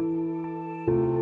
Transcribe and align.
Thank 0.00 0.88
you. 0.88 1.19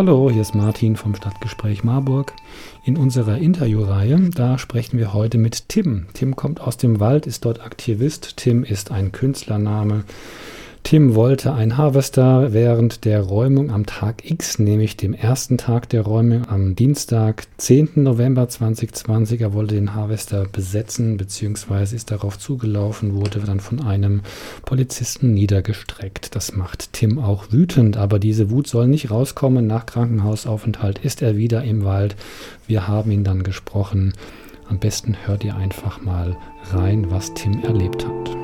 Hallo, 0.00 0.30
hier 0.30 0.40
ist 0.40 0.54
Martin 0.54 0.96
vom 0.96 1.14
Stadtgespräch 1.14 1.84
Marburg. 1.84 2.32
In 2.84 2.96
unserer 2.96 3.36
Interviewreihe, 3.36 4.30
da 4.34 4.56
sprechen 4.56 4.98
wir 4.98 5.12
heute 5.12 5.36
mit 5.36 5.68
Tim. 5.68 6.06
Tim 6.14 6.36
kommt 6.36 6.58
aus 6.58 6.78
dem 6.78 7.00
Wald, 7.00 7.26
ist 7.26 7.44
dort 7.44 7.60
Aktivist. 7.60 8.38
Tim 8.38 8.64
ist 8.64 8.90
ein 8.92 9.12
Künstlername. 9.12 10.04
Tim 10.90 11.14
wollte 11.14 11.52
ein 11.52 11.76
Harvester 11.76 12.52
während 12.52 13.04
der 13.04 13.20
Räumung 13.20 13.70
am 13.70 13.86
Tag 13.86 14.28
X, 14.28 14.58
nämlich 14.58 14.96
dem 14.96 15.14
ersten 15.14 15.56
Tag 15.56 15.88
der 15.88 16.02
Räumung 16.02 16.48
am 16.48 16.74
Dienstag, 16.74 17.44
10. 17.58 17.90
November 17.94 18.48
2020. 18.48 19.40
Er 19.40 19.52
wollte 19.52 19.76
den 19.76 19.94
Harvester 19.94 20.46
besetzen, 20.50 21.16
beziehungsweise 21.16 21.94
ist 21.94 22.10
darauf 22.10 22.40
zugelaufen, 22.40 23.14
wurde 23.14 23.38
dann 23.38 23.60
von 23.60 23.80
einem 23.80 24.22
Polizisten 24.64 25.32
niedergestreckt. 25.32 26.34
Das 26.34 26.56
macht 26.56 26.92
Tim 26.92 27.20
auch 27.20 27.52
wütend, 27.52 27.96
aber 27.96 28.18
diese 28.18 28.50
Wut 28.50 28.66
soll 28.66 28.88
nicht 28.88 29.12
rauskommen. 29.12 29.68
Nach 29.68 29.86
Krankenhausaufenthalt 29.86 30.98
ist 30.98 31.22
er 31.22 31.36
wieder 31.36 31.62
im 31.62 31.84
Wald. 31.84 32.16
Wir 32.66 32.88
haben 32.88 33.12
ihn 33.12 33.22
dann 33.22 33.44
gesprochen. 33.44 34.12
Am 34.68 34.80
besten 34.80 35.16
hört 35.24 35.44
ihr 35.44 35.54
einfach 35.54 36.02
mal 36.02 36.36
rein, 36.72 37.12
was 37.12 37.32
Tim 37.34 37.62
erlebt 37.62 38.04
hat. 38.04 38.39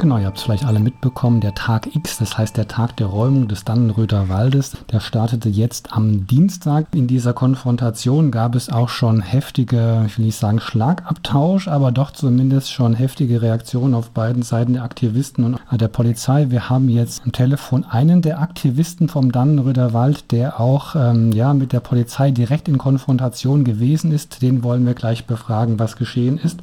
Genau, 0.00 0.16
ihr 0.16 0.24
habt 0.24 0.38
es 0.38 0.44
vielleicht 0.44 0.64
alle 0.64 0.80
mitbekommen, 0.80 1.42
der 1.42 1.54
Tag 1.54 1.94
X, 1.94 2.16
das 2.16 2.38
heißt 2.38 2.56
der 2.56 2.66
Tag 2.66 2.96
der 2.96 3.08
Räumung 3.08 3.48
des 3.48 3.64
Dannenröder 3.64 4.30
Waldes, 4.30 4.74
der 4.90 4.98
startete 4.98 5.50
jetzt 5.50 5.92
am 5.92 6.26
Dienstag. 6.26 6.86
In 6.94 7.06
dieser 7.06 7.34
Konfrontation 7.34 8.30
gab 8.30 8.54
es 8.54 8.70
auch 8.70 8.88
schon 8.88 9.20
heftige, 9.20 10.04
ich 10.06 10.16
will 10.16 10.24
nicht 10.24 10.38
sagen 10.38 10.58
Schlagabtausch, 10.58 11.68
aber 11.68 11.92
doch 11.92 12.12
zumindest 12.12 12.72
schon 12.72 12.94
heftige 12.94 13.42
Reaktionen 13.42 13.92
auf 13.92 14.08
beiden 14.12 14.42
Seiten 14.42 14.72
der 14.72 14.84
Aktivisten 14.84 15.44
und 15.44 15.60
der 15.78 15.88
Polizei. 15.88 16.46
Wir 16.48 16.70
haben 16.70 16.88
jetzt 16.88 17.22
am 17.26 17.32
Telefon 17.32 17.84
einen 17.84 18.22
der 18.22 18.40
Aktivisten 18.40 19.10
vom 19.10 19.30
Dannenröder 19.30 19.92
Wald, 19.92 20.32
der 20.32 20.60
auch 20.60 20.96
ähm, 20.96 21.30
ja, 21.32 21.52
mit 21.52 21.74
der 21.74 21.80
Polizei 21.80 22.30
direkt 22.30 22.68
in 22.68 22.78
Konfrontation 22.78 23.64
gewesen 23.64 24.12
ist. 24.12 24.40
Den 24.40 24.62
wollen 24.64 24.86
wir 24.86 24.94
gleich 24.94 25.26
befragen, 25.26 25.78
was 25.78 25.96
geschehen 25.96 26.38
ist. 26.38 26.62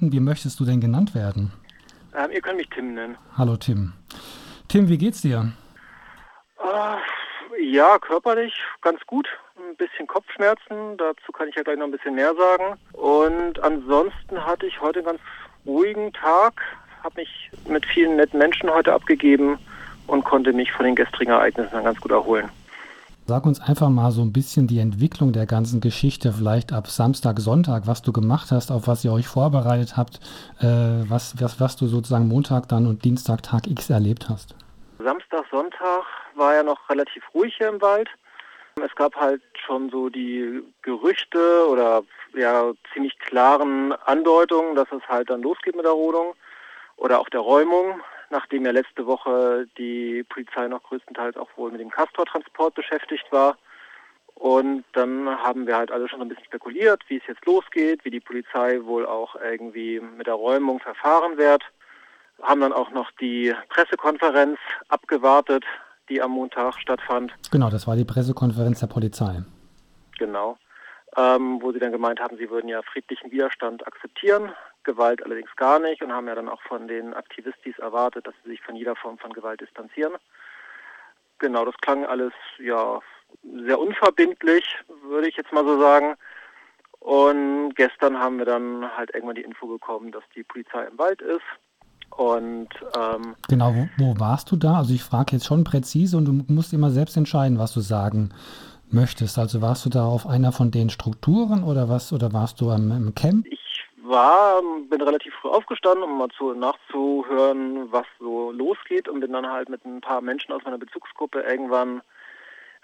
Wie 0.00 0.20
möchtest 0.20 0.58
du 0.60 0.64
denn 0.64 0.80
genannt 0.80 1.14
werden? 1.14 1.52
Ähm, 2.16 2.30
ihr 2.32 2.40
könnt 2.40 2.56
mich 2.56 2.68
Tim 2.70 2.94
nennen. 2.94 3.16
Hallo 3.36 3.56
Tim. 3.56 3.92
Tim, 4.68 4.88
wie 4.88 4.98
geht's 4.98 5.22
dir? 5.22 5.52
Äh, 6.58 7.62
ja, 7.62 7.98
körperlich 7.98 8.54
ganz 8.82 9.00
gut. 9.06 9.28
Ein 9.56 9.76
bisschen 9.76 10.06
Kopfschmerzen, 10.06 10.96
dazu 10.96 11.32
kann 11.32 11.48
ich 11.48 11.54
ja 11.54 11.62
gleich 11.62 11.76
noch 11.76 11.86
ein 11.86 11.92
bisschen 11.92 12.14
mehr 12.14 12.34
sagen. 12.34 12.78
Und 12.92 13.62
ansonsten 13.62 14.44
hatte 14.44 14.66
ich 14.66 14.80
heute 14.80 15.00
einen 15.00 15.06
ganz 15.06 15.20
ruhigen 15.66 16.12
Tag, 16.12 16.62
habe 17.02 17.20
mich 17.20 17.50
mit 17.68 17.86
vielen 17.86 18.16
netten 18.16 18.38
Menschen 18.38 18.70
heute 18.70 18.92
abgegeben 18.92 19.58
und 20.06 20.24
konnte 20.24 20.52
mich 20.52 20.72
von 20.72 20.86
den 20.86 20.96
gestrigen 20.96 21.32
Ereignissen 21.32 21.72
dann 21.72 21.84
ganz 21.84 22.00
gut 22.00 22.10
erholen. 22.10 22.48
Sag 23.26 23.46
uns 23.46 23.60
einfach 23.60 23.88
mal 23.90 24.10
so 24.10 24.22
ein 24.22 24.32
bisschen 24.32 24.66
die 24.66 24.80
Entwicklung 24.80 25.32
der 25.32 25.46
ganzen 25.46 25.80
Geschichte, 25.80 26.32
vielleicht 26.32 26.72
ab 26.72 26.88
Samstag, 26.88 27.38
Sonntag, 27.38 27.86
was 27.86 28.02
du 28.02 28.12
gemacht 28.12 28.50
hast, 28.50 28.72
auf 28.72 28.88
was 28.88 29.04
ihr 29.04 29.12
euch 29.12 29.28
vorbereitet 29.28 29.96
habt, 29.96 30.18
äh, 30.60 31.08
was, 31.08 31.40
was, 31.40 31.60
was 31.60 31.76
du 31.76 31.86
sozusagen 31.86 32.26
Montag 32.26 32.68
dann 32.68 32.86
und 32.86 33.04
Dienstag 33.04 33.42
Tag 33.42 33.68
X 33.68 33.88
erlebt 33.88 34.28
hast. 34.28 34.56
Samstag, 34.98 35.44
Sonntag 35.50 36.04
war 36.34 36.54
ja 36.54 36.62
noch 36.62 36.88
relativ 36.88 37.22
ruhig 37.34 37.54
hier 37.56 37.68
im 37.68 37.80
Wald. 37.80 38.08
Es 38.84 38.94
gab 38.96 39.14
halt 39.14 39.42
schon 39.66 39.90
so 39.90 40.08
die 40.08 40.62
Gerüchte 40.82 41.66
oder 41.68 42.02
ja 42.34 42.72
ziemlich 42.92 43.18
klaren 43.18 43.92
Andeutungen, 43.92 44.74
dass 44.74 44.88
es 44.92 45.06
halt 45.08 45.30
dann 45.30 45.42
losgeht 45.42 45.76
mit 45.76 45.84
der 45.84 45.92
Rodung 45.92 46.34
oder 46.96 47.20
auch 47.20 47.28
der 47.28 47.40
Räumung 47.40 48.00
nachdem 48.30 48.64
ja 48.64 48.72
letzte 48.72 49.06
Woche 49.06 49.66
die 49.76 50.24
Polizei 50.28 50.68
noch 50.68 50.82
größtenteils 50.84 51.36
auch 51.36 51.48
wohl 51.56 51.70
mit 51.70 51.80
dem 51.80 51.90
Castor-Transport 51.90 52.74
beschäftigt 52.74 53.26
war. 53.30 53.56
Und 54.34 54.84
dann 54.94 55.28
haben 55.28 55.66
wir 55.66 55.76
halt 55.76 55.90
alle 55.90 56.08
schon 56.08 56.22
ein 56.22 56.28
bisschen 56.28 56.46
spekuliert, 56.46 57.02
wie 57.08 57.18
es 57.18 57.26
jetzt 57.28 57.44
losgeht, 57.44 58.04
wie 58.04 58.10
die 58.10 58.20
Polizei 58.20 58.80
wohl 58.84 59.04
auch 59.04 59.36
irgendwie 59.36 60.00
mit 60.00 60.26
der 60.26 60.34
Räumung 60.34 60.80
verfahren 60.80 61.36
wird. 61.36 61.62
Haben 62.40 62.62
dann 62.62 62.72
auch 62.72 62.90
noch 62.90 63.10
die 63.20 63.54
Pressekonferenz 63.68 64.58
abgewartet, 64.88 65.64
die 66.08 66.22
am 66.22 66.30
Montag 66.30 66.78
stattfand. 66.80 67.32
Genau, 67.50 67.68
das 67.68 67.86
war 67.86 67.96
die 67.96 68.06
Pressekonferenz 68.06 68.80
der 68.80 68.86
Polizei. 68.86 69.42
Genau. 70.18 70.56
Ähm, 71.16 71.60
wo 71.60 71.72
sie 71.72 71.78
dann 71.78 71.92
gemeint 71.92 72.20
haben, 72.20 72.38
sie 72.38 72.48
würden 72.48 72.68
ja 72.68 72.80
friedlichen 72.82 73.30
Widerstand 73.30 73.86
akzeptieren. 73.86 74.52
Gewalt 74.84 75.24
allerdings 75.24 75.54
gar 75.56 75.78
nicht 75.78 76.02
und 76.02 76.12
haben 76.12 76.28
ja 76.28 76.34
dann 76.34 76.48
auch 76.48 76.62
von 76.62 76.88
den 76.88 77.14
Aktivistis 77.14 77.78
erwartet, 77.78 78.26
dass 78.26 78.34
sie 78.42 78.50
sich 78.50 78.62
von 78.62 78.76
jeder 78.76 78.96
Form 78.96 79.18
von 79.18 79.32
Gewalt 79.32 79.60
distanzieren. 79.60 80.14
Genau, 81.38 81.64
das 81.64 81.76
klang 81.80 82.04
alles 82.04 82.32
ja 82.58 83.00
sehr 83.64 83.78
unverbindlich, 83.78 84.64
würde 85.02 85.28
ich 85.28 85.36
jetzt 85.36 85.52
mal 85.52 85.64
so 85.64 85.80
sagen. 85.80 86.14
Und 87.00 87.74
gestern 87.76 88.18
haben 88.18 88.38
wir 88.38 88.44
dann 88.44 88.84
halt 88.96 89.14
irgendwann 89.14 89.36
die 89.36 89.42
Info 89.42 89.66
bekommen, 89.66 90.12
dass 90.12 90.24
die 90.34 90.44
Polizei 90.44 90.84
im 90.84 90.98
Wald 90.98 91.22
ist. 91.22 91.40
Und 92.16 92.68
ähm, 92.96 93.36
genau, 93.48 93.74
wo, 93.74 93.88
wo 93.96 94.20
warst 94.20 94.50
du 94.50 94.56
da? 94.56 94.78
Also 94.78 94.92
ich 94.92 95.02
frage 95.02 95.32
jetzt 95.32 95.46
schon 95.46 95.64
präzise 95.64 96.16
und 96.16 96.24
du 96.26 96.32
musst 96.52 96.72
immer 96.72 96.90
selbst 96.90 97.16
entscheiden, 97.16 97.58
was 97.58 97.72
du 97.72 97.80
sagen 97.80 98.34
möchtest. 98.90 99.38
Also 99.38 99.62
warst 99.62 99.86
du 99.86 99.90
da 99.90 100.04
auf 100.04 100.26
einer 100.26 100.52
von 100.52 100.70
den 100.70 100.90
Strukturen 100.90 101.62
oder 101.62 101.88
was? 101.88 102.12
Oder 102.12 102.32
warst 102.32 102.60
du 102.60 102.70
am, 102.70 102.90
im 102.90 103.14
Camp? 103.14 103.46
Ich 103.46 103.59
war, 104.10 104.60
bin 104.62 105.00
relativ 105.00 105.32
früh 105.34 105.48
aufgestanden, 105.48 106.02
um 106.04 106.18
mal 106.18 106.28
zu, 106.30 106.52
nachzuhören, 106.54 107.90
was 107.90 108.06
so 108.18 108.52
losgeht 108.52 109.08
und 109.08 109.20
bin 109.20 109.32
dann 109.32 109.50
halt 109.50 109.68
mit 109.68 109.84
ein 109.84 110.00
paar 110.00 110.20
Menschen 110.20 110.52
aus 110.52 110.62
meiner 110.64 110.78
Bezugsgruppe 110.78 111.40
irgendwann 111.40 112.02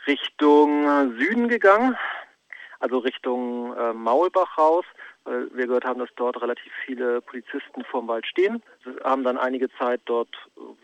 Richtung 0.06 1.16
Süden 1.18 1.48
gegangen, 1.48 1.96
also 2.80 2.98
Richtung 2.98 3.76
äh, 3.76 3.92
Maulbach 3.92 4.56
raus, 4.56 4.84
weil 5.24 5.48
wir 5.52 5.66
gehört 5.66 5.84
haben, 5.84 5.98
dass 5.98 6.10
dort 6.16 6.40
relativ 6.40 6.72
viele 6.84 7.20
Polizisten 7.20 7.84
vorm 7.84 8.06
Wald 8.08 8.26
stehen. 8.26 8.62
Wir 8.84 8.96
haben 9.04 9.24
dann 9.24 9.36
einige 9.36 9.68
Zeit 9.76 10.00
dort 10.04 10.34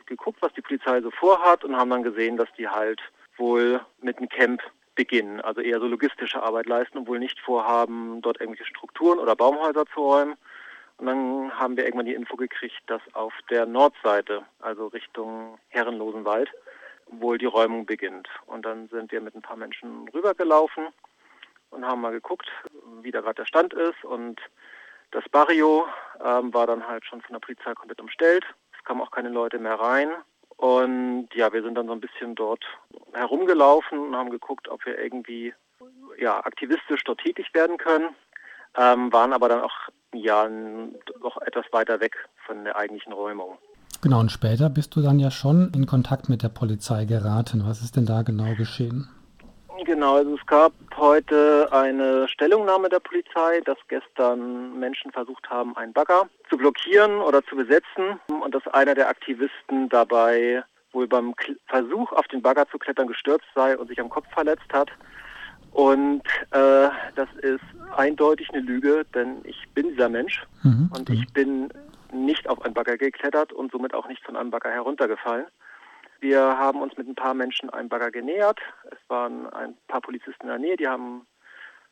geguckt, 0.07 0.39
was 0.43 0.53
die 0.55 0.63
Polizei 0.63 1.01
so 1.01 1.11
vorhat 1.11 1.65
und 1.65 1.77
haben 1.77 1.91
dann 1.91 2.03
gesehen, 2.03 2.37
dass 2.37 2.49
die 2.59 2.69
halt 2.69 3.01
wohl 3.37 3.81
mit 4.01 4.19
einem 4.19 4.29
Camp 4.29 4.63
beginnen, 4.95 5.41
also 5.41 5.61
eher 5.61 5.81
so 5.81 5.87
logistische 5.87 6.43
Arbeit 6.43 6.67
leisten 6.67 6.99
und 6.99 7.09
wohl 7.09 7.19
nicht 7.19 7.41
vorhaben, 7.41 8.21
dort 8.21 8.41
irgendwelche 8.41 8.67
Strukturen 8.67 9.19
oder 9.19 9.35
Baumhäuser 9.37 9.85
zu 9.87 10.01
räumen. 10.01 10.37
Und 10.99 11.07
dann 11.07 11.59
haben 11.59 11.77
wir 11.77 11.85
irgendwann 11.85 12.07
die 12.07 12.15
Info 12.15 12.37
gekriegt, 12.37 12.81
dass 12.87 13.03
auf 13.15 13.33
der 13.51 13.67
Nordseite, 13.67 14.43
also 14.61 14.89
Richtung 14.89 15.59
Herrenlosenwald, 15.69 16.51
wohl 17.07 17.39
die 17.39 17.47
Räumung 17.47 17.87
beginnt. 17.87 18.29
Und 18.47 18.65
dann 18.65 18.89
sind 18.89 19.11
wir 19.13 19.21
mit 19.21 19.35
ein 19.35 19.43
paar 19.43 19.57
Menschen 19.57 20.09
rübergelaufen 20.09 20.89
und 21.71 21.87
haben 21.87 22.01
mal 22.01 22.13
geguckt, 22.13 22.49
wie 23.03 23.11
da 23.11 23.21
gerade 23.21 23.37
der 23.37 23.47
Stand 23.47 23.75
ist. 23.75 24.05
Und 24.05 24.41
das 25.11 25.29
Barrio 25.31 25.87
ähm, 26.25 26.53
war 26.55 26.67
dann 26.67 26.87
halt 26.87 27.05
schon 27.05 27.21
von 27.23 27.33
der 27.33 27.41
Polizei 27.41 27.75
komplett 27.75 28.01
umstellt. 28.01 28.45
Es 28.77 28.85
kamen 28.85 29.01
auch 29.01 29.11
keine 29.11 29.31
Leute 29.31 29.59
mehr 29.59 29.75
rein. 29.75 30.11
Und 30.63 31.27
ja, 31.35 31.53
wir 31.53 31.61
sind 31.65 31.75
dann 31.75 31.89
so 31.89 31.93
ein 31.93 32.01
bisschen 32.01 32.37
dort 32.37 32.63
herumgelaufen 33.15 33.99
und 33.99 34.15
haben 34.15 34.31
geguckt, 34.31 34.69
ob 34.69 34.87
wir 34.87 34.97
irgendwie 34.97 35.53
ja, 36.21 36.39
aktivistisch 36.39 37.03
dort 37.03 37.19
tätig 37.19 37.53
werden 37.53 37.79
können, 37.79 38.11
ähm, 38.79 39.13
waren 39.13 39.33
aber 39.33 39.49
dann 39.49 39.61
auch 39.61 39.75
ja 40.15 40.49
noch 40.49 41.43
etwas 41.43 41.65
weiter 41.73 41.99
weg 41.99 42.15
von 42.47 42.63
der 42.63 42.77
eigentlichen 42.77 43.13
Räumung. 43.13 43.59
Genau, 44.03 44.21
und 44.21 44.31
später 44.31 44.71
bist 44.71 44.95
du 44.95 45.03
dann 45.03 45.19
ja 45.19 45.33
schon 45.33 45.73
in 45.75 45.87
Kontakt 45.87 46.29
mit 46.29 46.45
der 46.45 46.49
Polizei 46.49 47.07
geraten. 47.07 47.65
Was 47.67 47.83
ist 47.83 47.97
denn 47.97 48.07
da 48.07 48.23
genau 48.23 48.55
geschehen? 48.55 49.09
Genau, 49.85 50.17
also 50.17 50.37
es 50.37 50.47
gab 50.47 50.73
heute 50.97 51.69
eine 51.73 52.29
Stellungnahme 52.29 52.89
der 52.89 53.01
Polizei, 53.01 53.61
dass 53.65 53.79
gestern 53.89 54.79
Menschen 54.79 55.11
versucht 55.11 55.51
haben, 55.51 55.77
einen 55.77 55.93
Bagger 55.93 56.29
zu 56.49 56.57
blockieren 56.57 57.17
oder 57.17 57.45
zu 57.45 57.57
besetzen 57.57 58.21
und 58.29 58.55
dass 58.55 58.67
einer 58.69 58.95
der 58.95 59.09
Aktivisten 59.09 59.89
dabei 59.89 60.63
wohl 60.93 61.09
beim 61.09 61.35
Versuch 61.67 62.13
auf 62.13 62.29
den 62.29 62.43
Bagger 62.43 62.69
zu 62.69 62.79
klettern 62.79 63.09
gestürzt 63.09 63.47
sei 63.55 63.77
und 63.77 63.89
sich 63.89 63.99
am 64.01 64.09
Kopf 64.09 64.27
verletzt 64.33 64.73
hat. 64.73 64.91
Und 65.73 66.23
äh, 66.51 66.89
das 67.17 67.29
ist 67.41 67.65
eindeutig 67.97 68.51
eine 68.51 68.61
Lüge, 68.61 69.05
denn 69.15 69.39
ich 69.45 69.69
bin 69.75 69.89
dieser 69.89 70.11
Mensch 70.11 70.45
mhm. 70.63 70.91
und 70.95 71.09
ich 71.11 71.27
bin 71.33 71.71
nicht 72.13 72.49
auf 72.49 72.63
einen 72.63 72.75
Bagger 72.75 72.99
geklettert 72.99 73.53
und 73.53 73.73
somit 73.73 73.95
auch 73.95 74.07
nicht 74.07 74.23
von 74.23 74.37
einem 74.37 74.51
Bagger 74.51 74.71
heruntergefallen. 74.71 75.47
Wir 76.23 76.41
haben 76.41 76.81
uns 76.81 76.97
mit 76.97 77.09
ein 77.09 77.17
paar 77.17 77.35
Menschen 77.35 77.69
einem 77.71 77.89
Bagger 77.89 78.13
genähert. 78.13 78.61
Es 78.85 78.99
waren 79.09 79.53
ein 79.55 79.77
paar 79.89 80.01
Polizisten 80.01 80.43
in 80.43 80.49
der 80.51 80.59
Nähe, 80.61 80.77
die 80.77 80.87
haben 80.87 81.27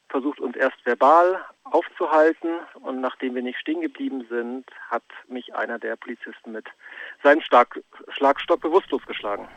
versucht, 0.09 0.39
uns 0.39 0.55
erst 0.57 0.87
verbal 0.87 1.45
aufzuhalten. 1.65 2.61
Und 2.75 3.01
nachdem 3.01 3.35
wir 3.35 3.43
nicht 3.43 3.59
stehen 3.59 3.81
geblieben 3.81 4.25
sind, 4.31 4.67
hat 4.89 5.03
mich 5.27 5.53
einer 5.57 5.81
der 5.81 5.97
Polizisten 5.97 6.53
mit 6.53 6.67
seinem 7.25 7.41
Schlag 7.41 7.81
Schlagstock 8.11 8.61
bewusstlos 8.61 9.05
geschlagen. 9.05 9.49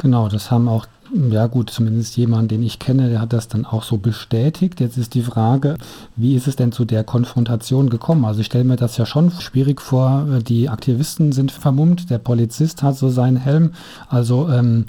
Genau, 0.00 0.28
das 0.28 0.50
haben 0.50 0.66
auch, 0.66 0.86
ja 1.12 1.46
gut, 1.46 1.68
zumindest 1.68 2.16
jemand, 2.16 2.50
den 2.50 2.62
ich 2.62 2.78
kenne, 2.78 3.10
der 3.10 3.20
hat 3.20 3.34
das 3.34 3.48
dann 3.48 3.66
auch 3.66 3.82
so 3.82 3.98
bestätigt. 3.98 4.80
Jetzt 4.80 4.96
ist 4.96 5.12
die 5.12 5.20
Frage, 5.20 5.76
wie 6.16 6.36
ist 6.36 6.46
es 6.46 6.56
denn 6.56 6.72
zu 6.72 6.86
der 6.86 7.04
Konfrontation 7.04 7.90
gekommen? 7.90 8.24
Also 8.24 8.40
ich 8.40 8.46
stelle 8.46 8.64
mir 8.64 8.76
das 8.76 8.96
ja 8.96 9.04
schon 9.04 9.30
schwierig 9.30 9.82
vor. 9.82 10.24
Die 10.40 10.70
Aktivisten 10.70 11.32
sind 11.32 11.52
vermummt, 11.52 12.08
der 12.08 12.16
Polizist 12.16 12.82
hat 12.82 12.94
so 12.94 13.10
seinen 13.10 13.36
Helm. 13.36 13.74
Also 14.08 14.48
ähm, 14.48 14.86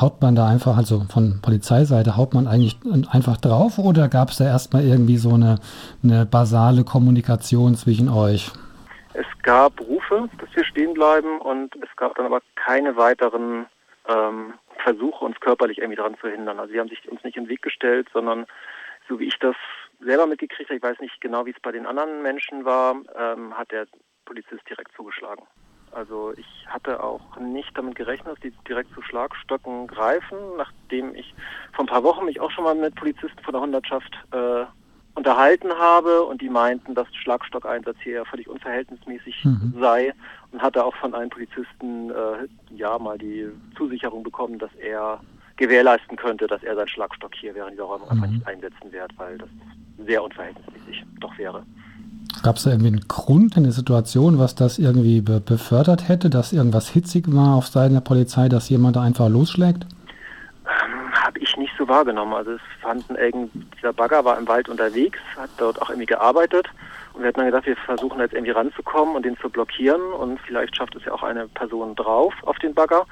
haut 0.00 0.20
man 0.20 0.34
da 0.34 0.48
einfach, 0.48 0.76
also 0.76 1.04
von 1.08 1.38
Polizeiseite, 1.40 2.16
haut 2.16 2.34
man 2.34 2.48
eigentlich 2.48 2.76
einfach 3.08 3.36
drauf 3.36 3.78
oder 3.78 4.08
gab 4.08 4.30
es 4.30 4.38
da 4.38 4.46
erstmal 4.46 4.84
irgendwie 4.84 5.16
so 5.18 5.34
eine, 5.34 5.60
eine 6.02 6.26
basale 6.26 6.82
Kommunikation 6.82 7.76
zwischen 7.76 8.08
euch? 8.08 8.50
Es 9.14 9.26
gab 9.44 9.80
Rufe, 9.80 10.28
dass 10.40 10.48
wir 10.54 10.64
stehen 10.64 10.94
bleiben 10.94 11.40
und 11.40 11.72
es 11.76 11.96
gab 11.96 12.16
dann 12.16 12.26
aber 12.26 12.40
keine 12.56 12.96
weiteren 12.96 13.66
ähm, 14.10 14.54
Versuche, 14.82 15.24
uns 15.24 15.38
körperlich 15.40 15.78
irgendwie 15.78 15.96
daran 15.96 16.18
zu 16.20 16.28
hindern. 16.28 16.58
Also 16.58 16.72
sie 16.72 16.80
haben 16.80 16.88
sich 16.88 17.06
uns 17.08 17.22
nicht 17.22 17.36
im 17.36 17.48
Weg 17.48 17.62
gestellt, 17.62 18.08
sondern 18.12 18.46
so 19.08 19.18
wie 19.18 19.26
ich 19.26 19.38
das 19.38 19.56
selber 20.00 20.26
mitgekriegt 20.26 20.70
habe, 20.70 20.78
ich 20.78 20.82
weiß 20.82 21.00
nicht 21.00 21.20
genau, 21.20 21.46
wie 21.46 21.50
es 21.50 21.60
bei 21.60 21.72
den 21.72 21.86
anderen 21.86 22.22
Menschen 22.22 22.64
war, 22.64 22.96
ähm, 23.16 23.56
hat 23.56 23.70
der 23.70 23.86
Polizist 24.24 24.62
direkt 24.68 24.94
zugeschlagen. 24.96 25.44
Also 25.92 26.32
ich 26.36 26.66
hatte 26.68 27.02
auch 27.02 27.36
nicht 27.38 27.76
damit 27.76 27.96
gerechnet, 27.96 28.34
dass 28.34 28.40
die 28.40 28.52
direkt 28.68 28.94
zu 28.94 29.02
Schlagstöcken 29.02 29.88
greifen, 29.88 30.38
nachdem 30.56 31.14
ich 31.14 31.34
vor 31.72 31.84
ein 31.84 31.88
paar 31.88 32.04
Wochen 32.04 32.24
mich 32.26 32.40
auch 32.40 32.50
schon 32.50 32.64
mal 32.64 32.76
mit 32.76 32.94
Polizisten 32.94 33.42
von 33.42 33.52
der 33.52 33.60
Hundertschaft 33.60 34.16
äh, 34.32 34.64
unterhalten 35.14 35.70
habe 35.76 36.22
und 36.22 36.40
die 36.40 36.48
meinten, 36.48 36.94
dass 36.94 37.12
Schlagstockeinsatz 37.14 37.96
hier 38.02 38.14
ja 38.14 38.24
völlig 38.24 38.48
unverhältnismäßig 38.48 39.44
mhm. 39.44 39.74
sei 39.80 40.14
und 40.52 40.62
hatte 40.62 40.84
auch 40.84 40.94
von 40.96 41.14
einem 41.14 41.30
Polizisten 41.30 42.10
äh, 42.10 42.48
ja 42.80 42.98
mal 42.98 43.18
die 43.18 43.46
Zusicherung 43.76 44.22
bekommen, 44.22 44.58
dass 44.58 44.74
er 44.74 45.20
gewährleisten 45.56 46.16
könnte, 46.16 46.46
dass 46.46 46.62
er 46.62 46.74
seinen 46.74 46.88
Schlagstock 46.88 47.34
hier 47.34 47.54
während 47.54 47.74
dieser 47.74 47.84
Räumung 47.84 48.08
mhm. 48.08 48.12
einfach 48.12 48.30
nicht 48.32 48.46
einsetzen 48.46 48.92
wird, 48.92 49.12
weil 49.18 49.38
das 49.38 49.48
sehr 50.06 50.24
unverhältnismäßig 50.24 51.04
doch 51.20 51.36
wäre. 51.38 51.62
Gab 52.42 52.56
es 52.56 52.62
da 52.62 52.70
irgendwie 52.70 52.88
einen 52.88 53.08
Grund, 53.08 53.56
eine 53.56 53.72
Situation, 53.72 54.38
was 54.38 54.54
das 54.54 54.78
irgendwie 54.78 55.20
be 55.20 55.40
befördert 55.40 56.08
hätte, 56.08 56.30
dass 56.30 56.52
irgendwas 56.52 56.88
hitzig 56.88 57.24
war 57.28 57.54
auf 57.54 57.66
Seiten 57.66 57.94
der 57.94 58.00
Polizei, 58.00 58.48
dass 58.48 58.68
jemand 58.68 58.96
da 58.96 59.02
einfach 59.02 59.28
losschlägt? 59.28 59.86
habe 61.30 61.38
ich 61.38 61.56
nicht 61.56 61.72
so 61.78 61.86
wahrgenommen. 61.88 62.34
Also 62.34 62.52
es 62.52 62.60
fanden 62.80 63.14
irgendwie, 63.14 63.64
dieser 63.76 63.92
Bagger 63.92 64.24
war 64.24 64.38
im 64.38 64.48
Wald 64.48 64.68
unterwegs, 64.68 65.18
hat 65.36 65.50
dort 65.58 65.80
auch 65.80 65.90
irgendwie 65.90 66.06
gearbeitet. 66.06 66.66
Und 67.12 67.22
wir 67.22 67.28
hatten 67.28 67.38
dann 67.38 67.46
gedacht, 67.46 67.66
wir 67.66 67.76
versuchen 67.76 68.20
jetzt 68.20 68.34
irgendwie 68.34 68.52
ranzukommen 68.52 69.16
und 69.16 69.24
den 69.24 69.36
zu 69.38 69.50
blockieren. 69.50 70.00
Und 70.00 70.40
vielleicht 70.40 70.76
schafft 70.76 70.94
es 70.96 71.04
ja 71.04 71.12
auch 71.12 71.22
eine 71.22 71.48
Person 71.48 71.94
drauf 71.96 72.34
auf 72.42 72.58
den 72.58 72.74
Bagger, 72.74 73.06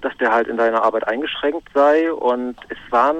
dass 0.00 0.16
der 0.18 0.32
halt 0.32 0.48
in 0.48 0.56
seiner 0.56 0.82
Arbeit 0.82 1.06
eingeschränkt 1.06 1.68
sei. 1.74 2.12
Und 2.12 2.56
es 2.68 2.78
waren 2.90 3.16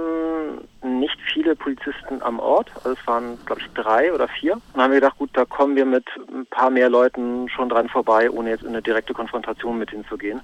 nicht 0.82 1.18
viele 1.32 1.56
Polizisten 1.56 2.22
am 2.22 2.38
Ort. 2.38 2.70
Also 2.76 2.92
es 2.92 3.06
waren, 3.06 3.38
glaube 3.46 3.60
ich, 3.60 3.68
drei 3.74 4.12
oder 4.12 4.28
vier. 4.28 4.54
Und 4.54 4.62
dann 4.74 4.84
haben 4.84 4.90
wir 4.92 5.00
gedacht, 5.00 5.18
gut, 5.18 5.30
da 5.32 5.44
kommen 5.44 5.76
wir 5.76 5.86
mit 5.86 6.06
ein 6.32 6.46
paar 6.46 6.70
mehr 6.70 6.88
Leuten 6.88 7.48
schon 7.48 7.68
dran 7.68 7.88
vorbei, 7.88 8.30
ohne 8.30 8.50
jetzt 8.50 8.62
in 8.62 8.70
eine 8.70 8.82
direkte 8.82 9.14
Konfrontation 9.14 9.78
mit 9.78 9.92
ihnen 9.92 10.06
zu 10.06 10.16
gehen 10.16 10.40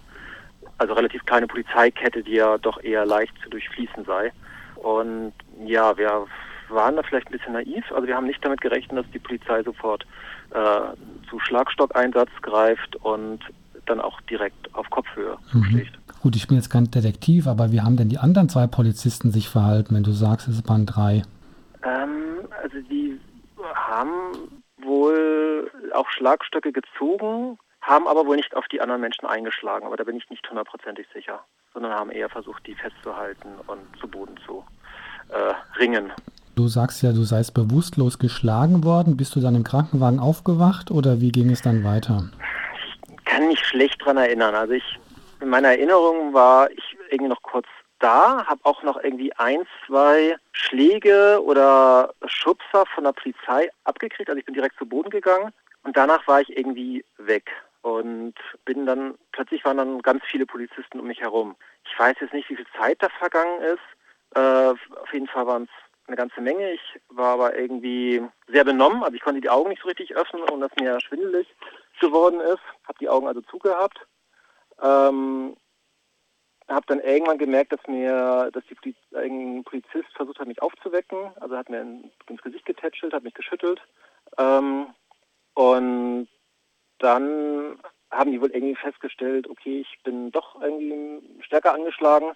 also 0.78 0.94
relativ 0.94 1.25
kleine 1.26 1.46
Polizeikette, 1.46 2.22
die 2.22 2.34
ja 2.34 2.56
doch 2.56 2.82
eher 2.82 3.04
leicht 3.04 3.34
zu 3.42 3.50
durchfließen 3.50 4.04
sei. 4.04 4.32
Und 4.76 5.32
ja, 5.64 5.96
wir 5.98 6.26
waren 6.70 6.96
da 6.96 7.02
vielleicht 7.02 7.28
ein 7.28 7.32
bisschen 7.32 7.52
naiv. 7.52 7.84
Also 7.92 8.06
wir 8.06 8.16
haben 8.16 8.26
nicht 8.26 8.44
damit 8.44 8.60
gerechnet, 8.60 9.04
dass 9.04 9.12
die 9.12 9.18
Polizei 9.18 9.62
sofort 9.62 10.06
äh, 10.50 10.80
zu 11.28 11.38
Schlagstockeinsatz 11.40 12.30
greift 12.42 12.96
und 12.96 13.40
dann 13.86 14.00
auch 14.00 14.20
direkt 14.22 14.74
auf 14.74 14.88
Kopfhöhe 14.90 15.38
mhm. 15.52 15.62
zuschlägt. 15.62 15.98
Gut, 16.20 16.36
ich 16.36 16.46
bin 16.46 16.56
jetzt 16.56 16.70
kein 16.70 16.90
Detektiv, 16.90 17.46
aber 17.46 17.72
wie 17.72 17.80
haben 17.80 17.96
denn 17.96 18.08
die 18.08 18.18
anderen 18.18 18.48
zwei 18.48 18.66
Polizisten 18.66 19.30
sich 19.30 19.48
verhalten, 19.48 19.94
wenn 19.94 20.02
du 20.02 20.12
sagst, 20.12 20.48
es 20.48 20.66
waren 20.68 20.84
drei? 20.84 21.22
Ähm, 21.82 22.48
also 22.62 22.80
die 22.90 23.18
haben 23.74 24.10
wohl 24.78 25.70
auch 25.94 26.08
Schlagstöcke 26.10 26.72
gezogen, 26.72 27.58
haben 27.80 28.06
aber 28.06 28.26
wohl 28.26 28.36
nicht 28.36 28.54
auf 28.56 28.66
die 28.68 28.80
anderen 28.80 29.00
Menschen 29.00 29.26
eingeschlagen, 29.26 29.86
aber 29.86 29.96
da 29.96 30.04
bin 30.04 30.16
ich 30.16 30.28
nicht 30.30 30.48
hundertprozentig 30.48 31.06
sicher, 31.14 31.40
sondern 31.72 31.92
haben 31.92 32.10
eher 32.10 32.28
versucht, 32.28 32.66
die 32.66 32.74
festzuhalten 32.74 33.48
und 33.66 33.80
zu 33.98 34.08
Boden 34.08 34.36
zu 34.44 34.64
äh, 35.28 35.54
ringen. 35.78 36.12
Du 36.58 36.66
sagst 36.66 37.05
ja, 37.05 37.12
du 37.12 37.22
seist 37.22 37.55
bewusstlos 37.55 38.19
geschlagen 38.19 38.82
worden. 38.82 39.16
Bist 39.16 39.37
du 39.37 39.40
dann 39.40 39.55
im 39.55 39.62
Krankenwagen 39.62 40.19
aufgewacht 40.19 40.90
oder 40.90 41.20
wie 41.20 41.31
ging 41.31 41.50
es 41.50 41.62
dann 41.62 41.84
weiter? 41.84 42.31
Ich 43.16 43.25
kann 43.25 43.46
mich 43.46 43.64
schlecht 43.64 44.00
daran 44.00 44.16
erinnern. 44.16 44.56
Also 44.56 44.72
ich, 44.72 44.99
in 45.40 45.50
meiner 45.50 45.69
Erinnerung 45.69 46.34
war 46.34 46.69
ich 46.72 46.96
irgendwie 47.10 47.28
noch 47.28 47.43
kurz 47.43 47.69
da, 48.00 48.44
habe 48.44 48.58
auch 48.64 48.82
noch 48.82 49.00
irgendwie 49.05 49.32
ein, 49.34 49.60
zwei 49.87 50.34
Schläge 50.50 51.40
oder 51.44 52.12
Schubser 52.26 52.87
von 52.93 53.04
der 53.04 53.12
Polizei 53.12 53.70
abgekriegt. 53.84 54.28
Also 54.28 54.40
ich 54.40 54.44
bin 54.44 54.54
direkt 54.54 54.78
zu 54.78 54.87
Boden 54.87 55.11
gegangen 55.11 55.52
und 55.84 55.96
danach 55.96 56.26
war 56.26 56.40
ich 56.40 56.58
irgendwie 56.58 57.04
weg 57.19 57.52
und 57.82 58.34
bin 58.64 58.84
dann, 58.84 59.14
plötzlich 59.31 59.64
waren 59.64 59.76
dann 59.76 60.02
ganz 60.02 60.25
viele 60.28 60.44
Polizisten 60.44 60.99
um 60.99 61.06
mich 61.06 61.20
herum. 61.20 61.54
Ich 61.84 61.96
weiß 61.96 62.16
jetzt 62.20 62.34
nicht, 62.34 62.50
wie 62.50 62.56
viel 62.56 62.66
Zeit 62.76 63.00
da 63.00 63.08
vergangen 63.11 63.61
ist. 63.62 64.34
Äh, 64.34 64.70
auf 65.00 65.12
jeden 65.12 65.28
Fall 65.28 65.46
waren 65.46 65.62
es 65.62 65.88
eine 66.08 66.16
ganze 66.16 66.40
Menge. 66.40 66.72
Ich 66.72 67.00
war 67.08 67.34
aber 67.34 67.56
irgendwie 67.56 68.22
sehr 68.49 68.64
benommen, 68.64 69.02
also 69.02 69.14
ich 69.14 69.22
konnte 69.22 69.40
die 69.40 69.50
Augen 69.50 69.69
nicht 69.69 69.82
so 69.82 69.88
richtig 69.88 70.16
öffnen, 70.16 70.43
und 70.43 70.60
dass 70.60 70.75
mir 70.81 71.00
schwindelig 71.00 71.46
geworden 72.00 72.40
ist. 72.40 72.62
Habe 72.87 72.99
die 73.00 73.08
Augen 73.08 73.28
also 73.28 73.40
zugehabt. 73.43 73.99
Ähm, 74.82 75.56
habe 76.69 76.87
dann 76.87 77.00
irgendwann 77.00 77.38
gemerkt, 77.38 77.72
dass 77.72 77.81
mir, 77.87 78.50
dass 78.52 78.62
die 78.84 78.94
ein 79.14 79.64
Polizist 79.64 80.08
versucht 80.14 80.38
hat, 80.38 80.49
mich 80.49 80.60
aufzuwecken. 80.60 81.31
Also 81.40 81.56
hat 81.56 81.70
mir 81.70 81.81
ins 81.81 82.43
Gesicht 82.43 82.66
getätschelt, 82.66 83.14
hat 83.14 83.25
mich 83.25 83.35
geschüttelt. 83.35 83.80
Ähm, 84.37 84.88
und 85.54 86.28
dann 86.99 87.78
haben 88.11 88.32
die 88.32 88.40
wohl 88.40 88.50
irgendwie 88.50 88.76
festgestellt, 88.76 89.49
okay, 89.49 89.80
ich 89.80 90.02
bin 90.02 90.30
doch 90.30 90.61
irgendwie 90.61 91.21
stärker 91.42 91.75
angeschlagen 91.75 92.32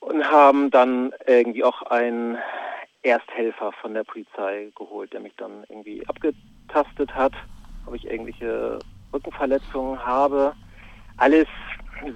und 0.00 0.30
haben 0.30 0.70
dann 0.70 1.14
irgendwie 1.26 1.64
auch 1.64 1.82
einen 1.82 2.38
Ersthelfer 3.02 3.72
von 3.80 3.94
der 3.94 4.04
Polizei 4.04 4.70
geholt, 4.76 5.12
der 5.12 5.20
mich 5.20 5.34
dann 5.36 5.64
irgendwie 5.68 6.06
abgetastet 6.06 7.14
hat, 7.14 7.32
ob 7.86 7.94
ich 7.94 8.06
irgendwelche 8.06 8.78
Rückenverletzungen 9.12 10.04
habe. 10.04 10.54
Alles 11.16 11.46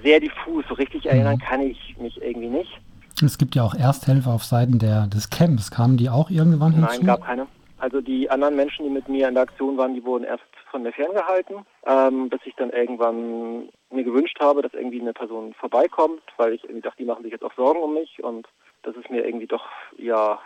sehr 0.03 0.21
diffus, 0.21 0.65
so 0.69 0.75
richtig 0.75 1.07
erinnern 1.07 1.37
mhm. 1.37 1.41
kann 1.41 1.61
ich 1.61 1.97
mich 1.99 2.21
irgendwie 2.23 2.49
nicht. 2.49 2.81
Es 3.23 3.39
gibt 3.39 3.55
ja 3.55 3.63
auch 3.63 3.75
Ersthelfer 3.75 4.31
auf 4.31 4.45
Seiten 4.45 4.79
der, 4.79 5.07
des 5.07 5.31
Camps. 5.31 5.71
Kamen 5.71 5.97
die 5.97 6.11
auch 6.11 6.31
irgendwann 6.31 6.73
hinzu? 6.73 6.89
Nein, 6.89 7.07
gab 7.07 7.25
keine. 7.25 7.47
Also 7.79 8.01
die 8.01 8.31
anderen 8.31 8.57
Menschen, 8.57 8.85
die 8.85 8.91
mit 8.91 9.09
mir 9.09 9.29
in 9.29 9.35
der 9.35 9.45
Aktion 9.45 9.77
waren, 9.77 9.95
die 9.95 10.05
wurden 10.05 10.25
erst 10.25 10.45
von 10.71 10.83
mir 10.83 10.93
ferngehalten, 10.93 11.57
ähm, 11.87 12.29
bis 12.29 12.41
ich 12.45 12.55
dann 12.57 12.71
irgendwann 12.71 13.69
mir 13.91 14.05
gewünscht 14.05 14.39
habe, 14.41 14.63
dass 14.63 14.73
irgendwie 14.75 15.01
eine 15.01 15.13
Person 15.13 15.55
vorbeikommt, 15.55 16.23
weil 16.37 16.55
ich 16.55 16.65
irgendwie 16.65 16.83
dachte, 16.83 16.99
die 16.99 17.05
machen 17.05 17.23
sich 17.23 17.33
jetzt 17.33 17.45
auch 17.45 17.55
Sorgen 17.55 17.83
um 17.83 17.95
mich 17.95 18.23
und 18.23 18.49
das 18.83 18.97
ist 18.97 19.11
mir 19.11 19.27
irgendwie 19.27 19.47
doch, 19.47 19.65
ja, 19.99 20.39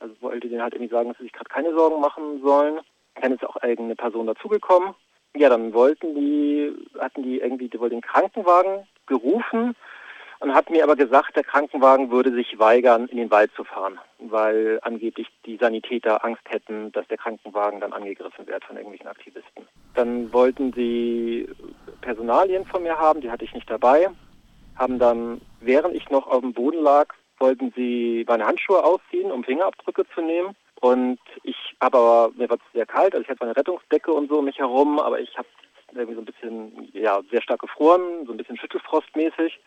also 0.00 0.14
wollte 0.20 0.48
denen 0.48 0.62
halt 0.62 0.74
irgendwie 0.74 0.92
sagen, 0.92 1.08
dass 1.08 1.18
sie 1.18 1.24
sich 1.24 1.32
gerade 1.32 1.50
keine 1.50 1.72
Sorgen 1.72 2.00
machen 2.00 2.40
sollen. 2.42 2.80
Dann 3.20 3.32
ist 3.32 3.44
auch 3.44 3.56
irgendeine 3.56 3.96
Person 3.96 4.26
dazugekommen. 4.26 4.94
Ja, 5.36 5.48
dann 5.48 5.72
wollten 5.72 6.14
die, 6.14 6.72
hatten 6.98 7.22
die 7.22 7.38
irgendwie, 7.38 7.68
die 7.68 7.78
wollten 7.78 7.96
den 7.96 8.02
Krankenwagen 8.02 8.86
gerufen 9.06 9.74
und 10.40 10.54
hat 10.54 10.70
mir 10.70 10.84
aber 10.84 10.96
gesagt, 10.96 11.36
der 11.36 11.44
Krankenwagen 11.44 12.10
würde 12.10 12.32
sich 12.32 12.58
weigern, 12.58 13.08
in 13.08 13.16
den 13.16 13.30
Wald 13.30 13.50
zu 13.54 13.64
fahren, 13.64 13.98
weil 14.18 14.78
angeblich 14.82 15.26
die 15.44 15.56
Sanitäter 15.56 16.24
Angst 16.24 16.42
hätten, 16.48 16.92
dass 16.92 17.06
der 17.08 17.18
Krankenwagen 17.18 17.80
dann 17.80 17.92
angegriffen 17.92 18.46
wird 18.46 18.64
von 18.64 18.76
irgendwelchen 18.76 19.08
Aktivisten. 19.08 19.66
Dann 19.94 20.32
wollten 20.32 20.72
sie 20.72 21.48
Personalien 22.00 22.64
von 22.66 22.82
mir 22.82 22.98
haben, 22.98 23.20
die 23.20 23.30
hatte 23.30 23.44
ich 23.44 23.54
nicht 23.54 23.68
dabei, 23.68 24.08
haben 24.76 24.98
dann, 24.98 25.40
während 25.60 25.94
ich 25.94 26.08
noch 26.10 26.28
auf 26.28 26.40
dem 26.40 26.52
Boden 26.52 26.82
lag, 26.82 27.12
wollten 27.40 27.72
sie 27.76 28.24
meine 28.28 28.46
Handschuhe 28.46 28.82
ausziehen, 28.84 29.30
um 29.30 29.44
Fingerabdrücke 29.44 30.04
zu 30.14 30.20
nehmen. 30.20 30.54
Und 30.80 31.18
ich 31.42 31.56
habe 31.80 31.98
aber, 31.98 32.32
mir 32.36 32.48
war 32.48 32.56
es 32.56 32.72
sehr 32.72 32.86
kalt, 32.86 33.14
also 33.14 33.22
ich 33.22 33.28
hatte 33.28 33.44
meine 33.44 33.56
Rettungsdecke 33.56 34.12
und 34.12 34.28
so 34.28 34.38
um 34.38 34.44
mich 34.44 34.58
herum, 34.58 35.00
aber 35.00 35.18
ich 35.20 35.36
habe 35.36 35.48
irgendwie 35.92 36.14
so 36.14 36.20
ein 36.20 36.24
bisschen, 36.24 36.88
ja, 36.92 37.20
sehr 37.30 37.42
stark 37.42 37.60
gefroren, 37.60 38.26
so 38.26 38.32
ein 38.32 38.36
bisschen 38.36 38.58
Schüttelfrostmäßig 38.58 39.58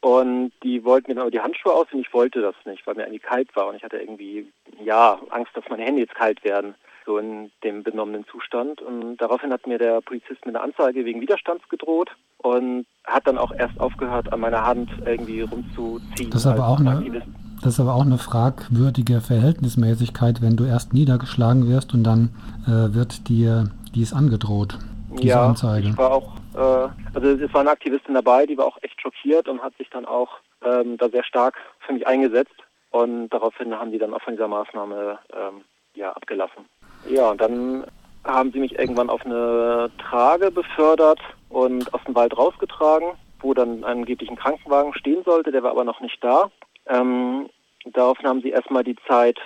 Und 0.00 0.52
die 0.62 0.84
wollten 0.84 1.10
mir 1.10 1.16
dann 1.16 1.22
aber 1.22 1.30
die 1.30 1.40
Handschuhe 1.40 1.72
aus 1.72 1.88
und 1.92 2.00
ich 2.00 2.12
wollte 2.14 2.40
das 2.40 2.54
nicht, 2.64 2.86
weil 2.86 2.94
mir 2.94 3.02
irgendwie 3.02 3.18
kalt 3.18 3.54
war 3.56 3.66
und 3.66 3.76
ich 3.76 3.82
hatte 3.82 3.98
irgendwie, 3.98 4.50
ja, 4.82 5.20
Angst, 5.30 5.56
dass 5.56 5.68
meine 5.68 5.84
Hände 5.84 6.02
jetzt 6.02 6.14
kalt 6.14 6.42
werden, 6.44 6.74
so 7.04 7.18
in 7.18 7.50
dem 7.64 7.82
benommenen 7.82 8.24
Zustand. 8.26 8.80
Und 8.80 9.16
daraufhin 9.16 9.52
hat 9.52 9.66
mir 9.66 9.78
der 9.78 10.00
Polizist 10.00 10.46
mit 10.46 10.54
einer 10.54 10.64
Anzeige 10.64 11.04
wegen 11.04 11.20
Widerstands 11.20 11.68
gedroht 11.68 12.10
und 12.38 12.86
hat 13.04 13.26
dann 13.26 13.38
auch 13.38 13.52
erst 13.52 13.78
aufgehört, 13.80 14.32
an 14.32 14.40
meiner 14.40 14.64
Hand 14.64 14.90
irgendwie 15.04 15.42
rumzuziehen. 15.42 16.30
Das 16.30 16.42
ist 16.42 16.46
aber 16.46 16.68
auch 16.68 16.80
eine, 16.80 17.22
das 17.62 17.74
ist 17.74 17.80
aber 17.80 17.94
auch 17.94 18.04
eine 18.04 18.18
fragwürdige 18.18 19.20
Verhältnismäßigkeit, 19.20 20.42
wenn 20.42 20.56
du 20.56 20.64
erst 20.64 20.92
niedergeschlagen 20.92 21.68
wirst 21.68 21.94
und 21.94 22.04
dann 22.04 22.30
äh, 22.66 22.94
wird 22.94 23.28
dir 23.28 23.70
dies 23.94 24.12
angedroht, 24.12 24.78
diese 25.16 25.28
ja, 25.28 25.46
Anzeige. 25.46 25.88
Ich 25.88 25.98
war 25.98 26.12
auch, 26.12 26.34
äh, 26.54 26.88
also 27.14 27.28
es 27.28 27.52
war 27.52 27.62
eine 27.62 27.70
Aktivistin 27.70 28.14
dabei, 28.14 28.46
die 28.46 28.56
war 28.56 28.66
auch 28.66 28.78
echt 28.82 29.00
schockiert 29.00 29.48
und 29.48 29.62
hat 29.62 29.76
sich 29.76 29.88
dann 29.90 30.04
auch 30.04 30.38
ähm, 30.64 30.96
da 30.98 31.08
sehr 31.08 31.24
stark 31.24 31.56
für 31.80 31.92
mich 31.92 32.06
eingesetzt. 32.06 32.54
Und 32.90 33.28
daraufhin 33.30 33.74
haben 33.74 33.90
die 33.90 33.98
dann 33.98 34.14
auch 34.14 34.22
von 34.22 34.34
dieser 34.34 34.48
Maßnahme 34.48 35.18
ähm, 35.32 35.62
ja, 35.94 36.12
abgelassen. 36.12 36.64
Ja, 37.08 37.30
und 37.30 37.40
dann 37.40 37.84
haben 38.24 38.52
sie 38.52 38.58
mich 38.58 38.78
irgendwann 38.78 39.10
auf 39.10 39.24
eine 39.24 39.90
Trage 39.98 40.50
befördert 40.50 41.20
und 41.48 41.92
aus 41.94 42.02
dem 42.04 42.14
Wald 42.14 42.36
rausgetragen, 42.36 43.12
wo 43.40 43.54
dann 43.54 43.84
angeblich 43.84 44.30
ein 44.30 44.36
Krankenwagen 44.36 44.94
stehen 44.94 45.22
sollte, 45.24 45.52
der 45.52 45.62
war 45.62 45.70
aber 45.70 45.84
noch 45.84 46.00
nicht 46.00 46.22
da. 46.22 46.50
Ähm, 46.86 47.48
daraufhin 47.84 48.28
haben 48.28 48.42
sie 48.42 48.50
erstmal 48.50 48.84
die 48.84 48.96
Zeit 49.06 49.38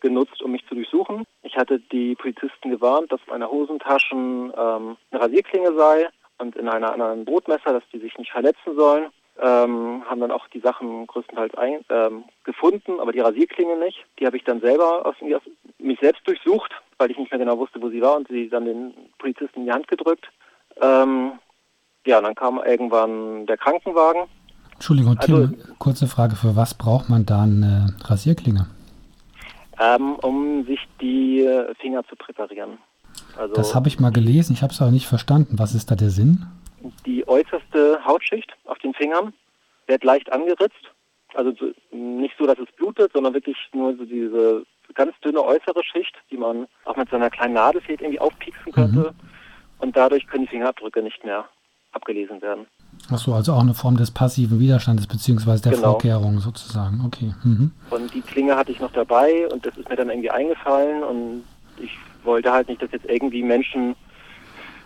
genutzt, 0.00 0.42
um 0.42 0.52
mich 0.52 0.66
zu 0.66 0.74
durchsuchen. 0.74 1.24
Ich 1.42 1.56
hatte 1.56 1.80
die 1.80 2.14
Polizisten 2.14 2.70
gewarnt, 2.70 3.12
dass 3.12 3.20
in 3.26 3.32
meiner 3.32 3.50
Hosentaschen 3.50 4.52
ähm, 4.56 4.96
eine 5.10 5.20
Rasierklinge 5.20 5.74
sei 5.74 6.08
und 6.38 6.56
in 6.56 6.68
einer 6.68 6.92
anderen 6.92 7.24
Brotmesser, 7.24 7.72
dass 7.72 7.84
die 7.92 7.98
sich 7.98 8.16
nicht 8.18 8.32
verletzen 8.32 8.76
sollen. 8.76 9.06
Ähm, 9.40 10.04
haben 10.08 10.20
dann 10.20 10.30
auch 10.30 10.46
die 10.48 10.60
Sachen 10.60 11.06
größtenteils 11.06 11.54
ein, 11.54 11.84
ähm, 11.88 12.24
gefunden, 12.44 13.00
aber 13.00 13.12
die 13.12 13.20
Rasierklinge 13.20 13.76
nicht. 13.78 14.04
Die 14.18 14.26
habe 14.26 14.36
ich 14.36 14.44
dann 14.44 14.60
selber 14.60 15.06
aus, 15.06 15.16
aus, 15.22 15.42
mich 15.78 15.98
selbst 16.00 16.26
durchsucht, 16.28 16.70
weil 16.98 17.10
ich 17.10 17.18
nicht 17.18 17.30
mehr 17.30 17.38
genau 17.38 17.58
wusste, 17.58 17.80
wo 17.80 17.90
sie 17.90 18.00
war 18.00 18.16
und 18.16 18.28
sie 18.28 18.48
dann 18.48 18.64
den 18.64 18.94
Polizisten 19.18 19.60
in 19.60 19.66
die 19.66 19.72
Hand 19.72 19.88
gedrückt. 19.88 20.30
Ähm, 20.80 21.32
ja, 22.06 22.20
dann 22.20 22.34
kam 22.34 22.60
irgendwann 22.64 23.46
der 23.46 23.56
Krankenwagen 23.56 24.28
Entschuldigung, 24.82 25.16
Tim, 25.20 25.34
also, 25.36 25.48
kurze 25.78 26.08
Frage, 26.08 26.34
für 26.34 26.56
was 26.56 26.74
braucht 26.74 27.08
man 27.08 27.24
da 27.24 27.42
eine 27.42 27.94
Rasierklinge? 28.02 28.66
Ähm, 29.78 30.16
um 30.16 30.66
sich 30.66 30.80
die 31.00 31.48
Finger 31.80 32.02
zu 32.08 32.16
präparieren. 32.16 32.78
Also, 33.36 33.54
das 33.54 33.76
habe 33.76 33.86
ich 33.86 34.00
mal 34.00 34.10
gelesen, 34.10 34.54
ich 34.54 34.62
habe 34.62 34.72
es 34.72 34.82
aber 34.82 34.90
nicht 34.90 35.06
verstanden. 35.06 35.60
Was 35.60 35.76
ist 35.76 35.92
da 35.92 35.94
der 35.94 36.10
Sinn? 36.10 36.46
Die 37.06 37.26
äußerste 37.28 38.04
Hautschicht 38.04 38.52
auf 38.64 38.78
den 38.78 38.92
Fingern 38.94 39.32
wird 39.86 40.02
leicht 40.02 40.32
angeritzt. 40.32 40.90
Also 41.34 41.52
nicht 41.92 42.34
so, 42.36 42.46
dass 42.46 42.58
es 42.58 42.70
blutet, 42.76 43.12
sondern 43.12 43.34
wirklich 43.34 43.56
nur 43.72 43.96
so 43.96 44.04
diese 44.04 44.64
ganz 44.94 45.18
dünne 45.20 45.42
äußere 45.42 45.82
Schicht, 45.84 46.14
die 46.30 46.36
man 46.36 46.66
auch 46.84 46.96
mit 46.96 47.08
so 47.10 47.16
einer 47.16 47.30
kleinen 47.30 47.54
Nadelfäd 47.54 48.00
irgendwie 48.00 48.20
aufpieksen 48.20 48.72
könnte. 48.72 48.98
Mhm. 48.98 49.28
Und 49.78 49.96
dadurch 49.96 50.26
können 50.26 50.44
die 50.44 50.50
Fingerabdrücke 50.50 51.02
nicht 51.02 51.24
mehr 51.24 51.44
abgelesen 51.92 52.40
werden. 52.40 52.66
Achso, 53.10 53.34
also 53.34 53.52
auch 53.52 53.60
eine 53.60 53.74
Form 53.74 53.96
des 53.96 54.10
passiven 54.10 54.60
Widerstandes 54.60 55.06
beziehungsweise 55.06 55.62
der 55.62 55.72
genau. 55.72 55.92
Vorkehrung 55.92 56.38
sozusagen. 56.38 57.02
Okay. 57.06 57.34
Mhm. 57.42 57.72
Und 57.90 58.14
die 58.14 58.20
Klinge 58.20 58.56
hatte 58.56 58.72
ich 58.72 58.80
noch 58.80 58.92
dabei 58.92 59.48
und 59.48 59.64
das 59.66 59.76
ist 59.76 59.88
mir 59.88 59.96
dann 59.96 60.08
irgendwie 60.08 60.30
eingefallen 60.30 61.02
und 61.02 61.44
ich 61.78 61.96
wollte 62.24 62.52
halt 62.52 62.68
nicht, 62.68 62.80
dass 62.80 62.92
jetzt 62.92 63.06
irgendwie 63.06 63.42
Menschen, 63.42 63.96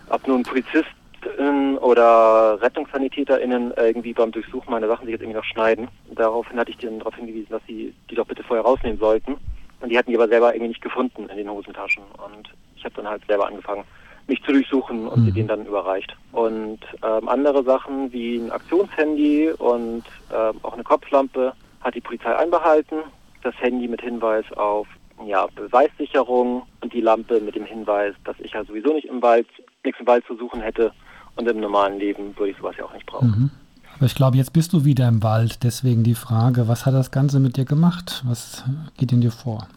ob 0.09 0.27
nun 0.27 0.43
Polizisten 0.43 1.77
oder 1.79 2.61
RettungssanitäterInnen 2.61 3.73
irgendwie 3.77 4.13
beim 4.13 4.31
Durchsuchen 4.31 4.71
meiner 4.71 4.87
Sachen 4.87 5.05
sich 5.05 5.13
jetzt 5.13 5.21
irgendwie 5.21 5.37
noch 5.37 5.45
schneiden. 5.45 5.87
Daraufhin 6.15 6.59
hatte 6.59 6.71
ich 6.71 6.77
denen 6.77 6.99
darauf 6.99 7.15
hingewiesen, 7.15 7.49
dass 7.49 7.61
sie 7.67 7.93
die 8.09 8.15
doch 8.15 8.25
bitte 8.25 8.43
vorher 8.43 8.65
rausnehmen 8.65 8.99
sollten. 8.99 9.35
Und 9.79 9.89
die 9.89 9.97
hatten 9.97 10.09
die 10.09 10.17
aber 10.17 10.27
selber 10.27 10.53
irgendwie 10.53 10.69
nicht 10.69 10.81
gefunden 10.81 11.29
in 11.29 11.37
den 11.37 11.49
Hosentaschen. 11.49 12.03
Und 12.25 12.49
ich 12.75 12.83
habe 12.83 12.95
dann 12.95 13.07
halt 13.07 13.25
selber 13.27 13.47
angefangen, 13.47 13.83
mich 14.27 14.41
zu 14.43 14.51
durchsuchen 14.51 15.07
und 15.07 15.21
mhm. 15.21 15.25
sie 15.25 15.31
den 15.31 15.47
dann 15.47 15.65
überreicht. 15.65 16.15
Und 16.31 16.79
ähm, 17.03 17.29
andere 17.29 17.63
Sachen 17.63 18.11
wie 18.11 18.37
ein 18.37 18.51
Aktionshandy 18.51 19.51
und 19.57 20.03
ähm, 20.33 20.59
auch 20.63 20.73
eine 20.73 20.83
Kopflampe 20.83 21.53
hat 21.81 21.95
die 21.95 22.01
Polizei 22.01 22.35
einbehalten. 22.35 22.97
Das 23.43 23.55
Handy 23.59 23.87
mit 23.87 24.01
Hinweis 24.01 24.45
auf 24.53 24.87
ja, 25.25 25.47
Beweissicherung 25.55 26.63
und 26.81 26.93
die 26.93 27.01
Lampe 27.01 27.39
mit 27.39 27.55
dem 27.55 27.65
Hinweis, 27.65 28.13
dass 28.23 28.35
ich 28.39 28.51
ja 28.51 28.63
sowieso 28.63 28.93
nicht 28.93 29.07
im 29.07 29.21
Wald, 29.21 29.47
nichts 29.83 29.99
im 29.99 30.07
Wald 30.07 30.25
zu 30.25 30.35
suchen 30.35 30.61
hätte 30.61 30.91
und 31.35 31.47
im 31.47 31.59
normalen 31.59 31.97
Leben 31.97 32.37
würde 32.37 32.51
ich 32.51 32.57
sowas 32.57 32.75
ja 32.77 32.85
auch 32.85 32.93
nicht 32.93 33.05
brauchen. 33.05 33.27
Mhm. 33.27 33.51
Aber 33.97 34.05
ich 34.05 34.13
glaube, 34.13 34.37
jetzt 34.37 34.53
bist 34.53 34.73
du 34.73 34.85
wieder 34.85 35.07
im 35.07 35.23
Wald, 35.23 35.63
deswegen 35.63 36.03
die 36.03 36.13
Frage, 36.13 36.67
was 36.67 36.85
hat 36.85 36.93
das 36.93 37.09
Ganze 37.09 37.39
mit 37.39 37.57
dir 37.57 37.65
gemacht? 37.65 38.21
Was 38.27 38.63
geht 38.95 39.11
in 39.11 39.21
dir 39.21 39.31
vor? 39.31 39.67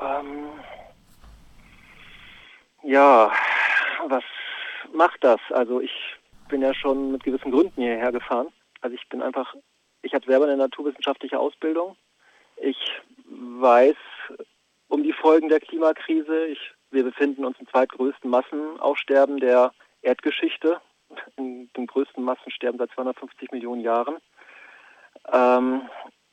Ähm, 0.00 0.46
ja, 2.84 3.32
was 4.06 4.22
macht 4.94 5.24
das? 5.24 5.40
Also 5.50 5.80
ich 5.80 5.90
bin 6.48 6.62
ja 6.62 6.72
schon 6.72 7.10
mit 7.10 7.24
gewissen 7.24 7.50
Gründen 7.50 7.82
hierher 7.82 8.12
gefahren. 8.12 8.46
Also 8.80 8.94
ich 8.94 9.08
bin 9.08 9.22
einfach, 9.22 9.52
ich 10.02 10.14
habe 10.14 10.24
selber 10.24 10.44
eine 10.44 10.56
naturwissenschaftliche 10.56 11.40
Ausbildung. 11.40 11.96
Ich 12.62 12.76
weiß 13.28 13.96
um 14.86 15.02
die 15.02 15.12
Folgen 15.12 15.48
der 15.48 15.58
Klimakrise. 15.58 16.46
Ich, 16.46 16.60
wir 16.92 17.02
befinden 17.02 17.44
uns 17.44 17.58
im 17.58 17.66
zweitgrößten 17.66 18.30
Massenaussterben 18.30 19.40
der 19.40 19.72
Erdgeschichte. 20.02 20.80
In 21.36 21.70
den 21.76 21.86
größten 21.86 22.22
Massensterben 22.22 22.78
seit 22.78 22.90
250 22.92 23.52
Millionen 23.52 23.80
Jahren. 23.80 24.16
Ähm, 25.32 25.82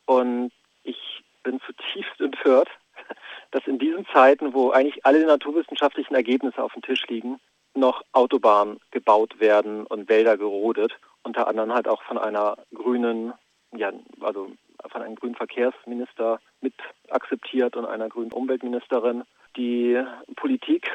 und 0.06 0.52
ich 0.84 1.24
bin 1.44 1.60
zutiefst 1.62 2.20
empört, 2.20 2.70
dass 3.52 3.66
in 3.68 3.80
diesen 3.80 4.06
Zeiten, 4.08 4.54
wo 4.54 4.72
eigentlich 4.72 5.06
alle 5.06 5.26
naturwissenschaftlichen 5.26 6.16
Ergebnisse 6.16 6.62
auf 6.64 6.74
dem 6.74 6.82
Tisch 6.82 7.06
liegen, 7.08 7.40
noch 7.74 8.04
Autobahnen 8.14 8.80
gebaut 8.92 9.40
werden 9.40 9.86
und 9.86 10.10
Wälder 10.10 10.38
gerodet, 10.38 10.94
unter 11.24 11.48
anderem 11.48 11.74
halt 11.74 11.88
auch 11.88 12.02
von 12.04 12.18
einer 12.18 12.58
grünen, 12.74 13.34
ja, 13.76 13.92
also 14.22 14.52
von 14.88 15.02
einem 15.02 15.16
grünen 15.16 15.36
Verkehrsminister 15.36 16.40
mit 16.62 16.74
akzeptiert 17.10 17.76
und 17.76 17.86
einer 17.86 18.10
grünen 18.10 18.32
Umweltministerin. 18.32 19.24
Die 19.58 20.02
Politik 20.36 20.90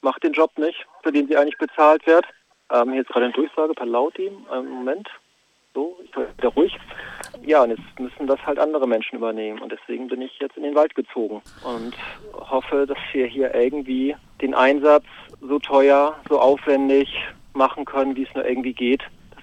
macht 0.00 0.24
den 0.24 0.32
Job 0.32 0.58
nicht, 0.58 0.86
für 1.02 1.12
den 1.12 1.28
sie 1.28 1.36
eigentlich 1.36 1.58
bezahlt 1.58 2.06
wird. 2.06 2.26
Ähm, 2.72 2.92
hier 2.92 3.04
gerade 3.04 3.26
eine 3.26 3.34
Durchsage 3.34 3.74
per 3.74 3.86
Lauti. 3.86 4.30
Einen 4.50 4.70
Moment. 4.70 5.08
So, 5.74 5.96
ich 6.04 6.10
bin 6.10 6.26
wieder 6.36 6.48
ruhig. 6.48 6.76
Ja, 7.44 7.62
und 7.62 7.70
jetzt 7.70 7.98
müssen 7.98 8.26
das 8.26 8.44
halt 8.44 8.58
andere 8.58 8.86
Menschen 8.86 9.16
übernehmen. 9.16 9.60
Und 9.60 9.72
deswegen 9.72 10.08
bin 10.08 10.20
ich 10.22 10.38
jetzt 10.38 10.56
in 10.56 10.62
den 10.62 10.74
Wald 10.74 10.94
gezogen 10.94 11.42
und 11.64 11.94
hoffe, 12.34 12.86
dass 12.86 12.98
wir 13.12 13.26
hier 13.26 13.54
irgendwie 13.54 14.14
den 14.40 14.54
Einsatz 14.54 15.04
so 15.40 15.58
teuer, 15.58 16.14
so 16.28 16.38
aufwendig 16.38 17.08
machen 17.54 17.84
können, 17.84 18.16
wie 18.16 18.24
es 18.24 18.34
nur 18.34 18.46
irgendwie 18.46 18.74
geht, 18.74 19.02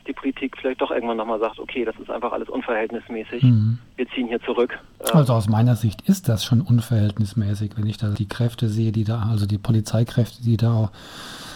die 0.10 0.14
Politik 0.14 0.58
vielleicht 0.60 0.82
doch 0.82 0.92
irgendwann 0.92 1.18
nochmal 1.18 1.40
sagt, 1.40 1.60
okay, 1.60 1.86
das 1.86 1.96
ist 1.98 2.10
einfach 2.10 2.34
alles 2.34 2.50
unverhältnismäßig. 2.50 3.44
Mhm. 3.44 3.78
Wir 3.96 4.10
ziehen 4.10 4.28
hier 4.28 4.42
zurück. 4.42 4.78
Also 5.14 5.34
aus 5.34 5.48
meiner 5.48 5.76
Sicht 5.76 6.02
ist 6.02 6.28
das 6.28 6.44
schon 6.44 6.62
unverhältnismäßig, 6.62 7.72
wenn 7.78 7.88
ich 7.88 7.98
da 7.98 8.10
die 8.10 8.28
Kräfte 8.28 8.68
sehe, 8.68 8.92
die 8.92 9.06
da, 9.06 9.28
also 9.30 9.46
die 9.46 9.58
Polizeikräfte, 9.58 10.44
die 10.44 10.58
da 10.58 10.92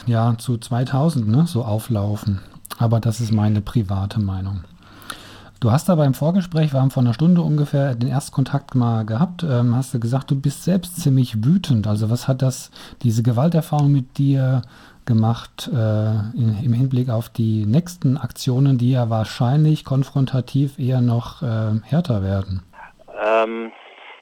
ja, 0.06 0.36
zu 0.38 0.58
2000, 0.58 1.28
ne, 1.28 1.46
so 1.48 1.64
auflaufen. 1.64 2.40
Aber 2.78 3.00
das 3.00 3.20
ist 3.20 3.32
meine 3.32 3.62
private 3.62 4.20
Meinung. 4.20 4.64
Du 5.60 5.72
hast 5.72 5.90
aber 5.90 6.06
im 6.06 6.14
Vorgespräch, 6.14 6.74
wir 6.74 6.82
haben 6.82 6.92
vor 6.92 7.04
einer 7.04 7.14
Stunde 7.14 7.42
ungefähr 7.42 7.96
den 7.96 8.10
Erstkontakt 8.10 8.76
mal 8.76 9.06
gehabt, 9.06 9.44
ähm, 9.44 9.76
hast 9.76 9.94
du 9.94 10.00
gesagt, 10.00 10.30
du 10.30 10.36
bist 10.36 10.66
selbst 10.66 10.98
ziemlich 10.98 11.46
wütend. 11.46 11.88
Also 11.88 12.10
was 12.10 12.28
hat 12.28 12.42
das, 12.42 12.70
diese 13.02 13.24
Gewalterfahrung 13.24 13.90
mit 13.90 14.18
dir 14.18 14.62
gemacht 15.06 15.70
äh, 15.74 16.38
in, 16.38 16.56
im 16.64 16.74
Hinblick 16.74 17.10
auf 17.10 17.30
die 17.30 17.66
nächsten 17.66 18.18
Aktionen, 18.18 18.78
die 18.78 18.92
ja 18.92 19.10
wahrscheinlich 19.10 19.86
konfrontativ 19.86 20.80
eher 20.80 21.02
noch 21.02 21.42
äh, 21.42 21.80
härter 21.84 22.24
werden? 22.24 22.64
Ähm, 23.22 23.72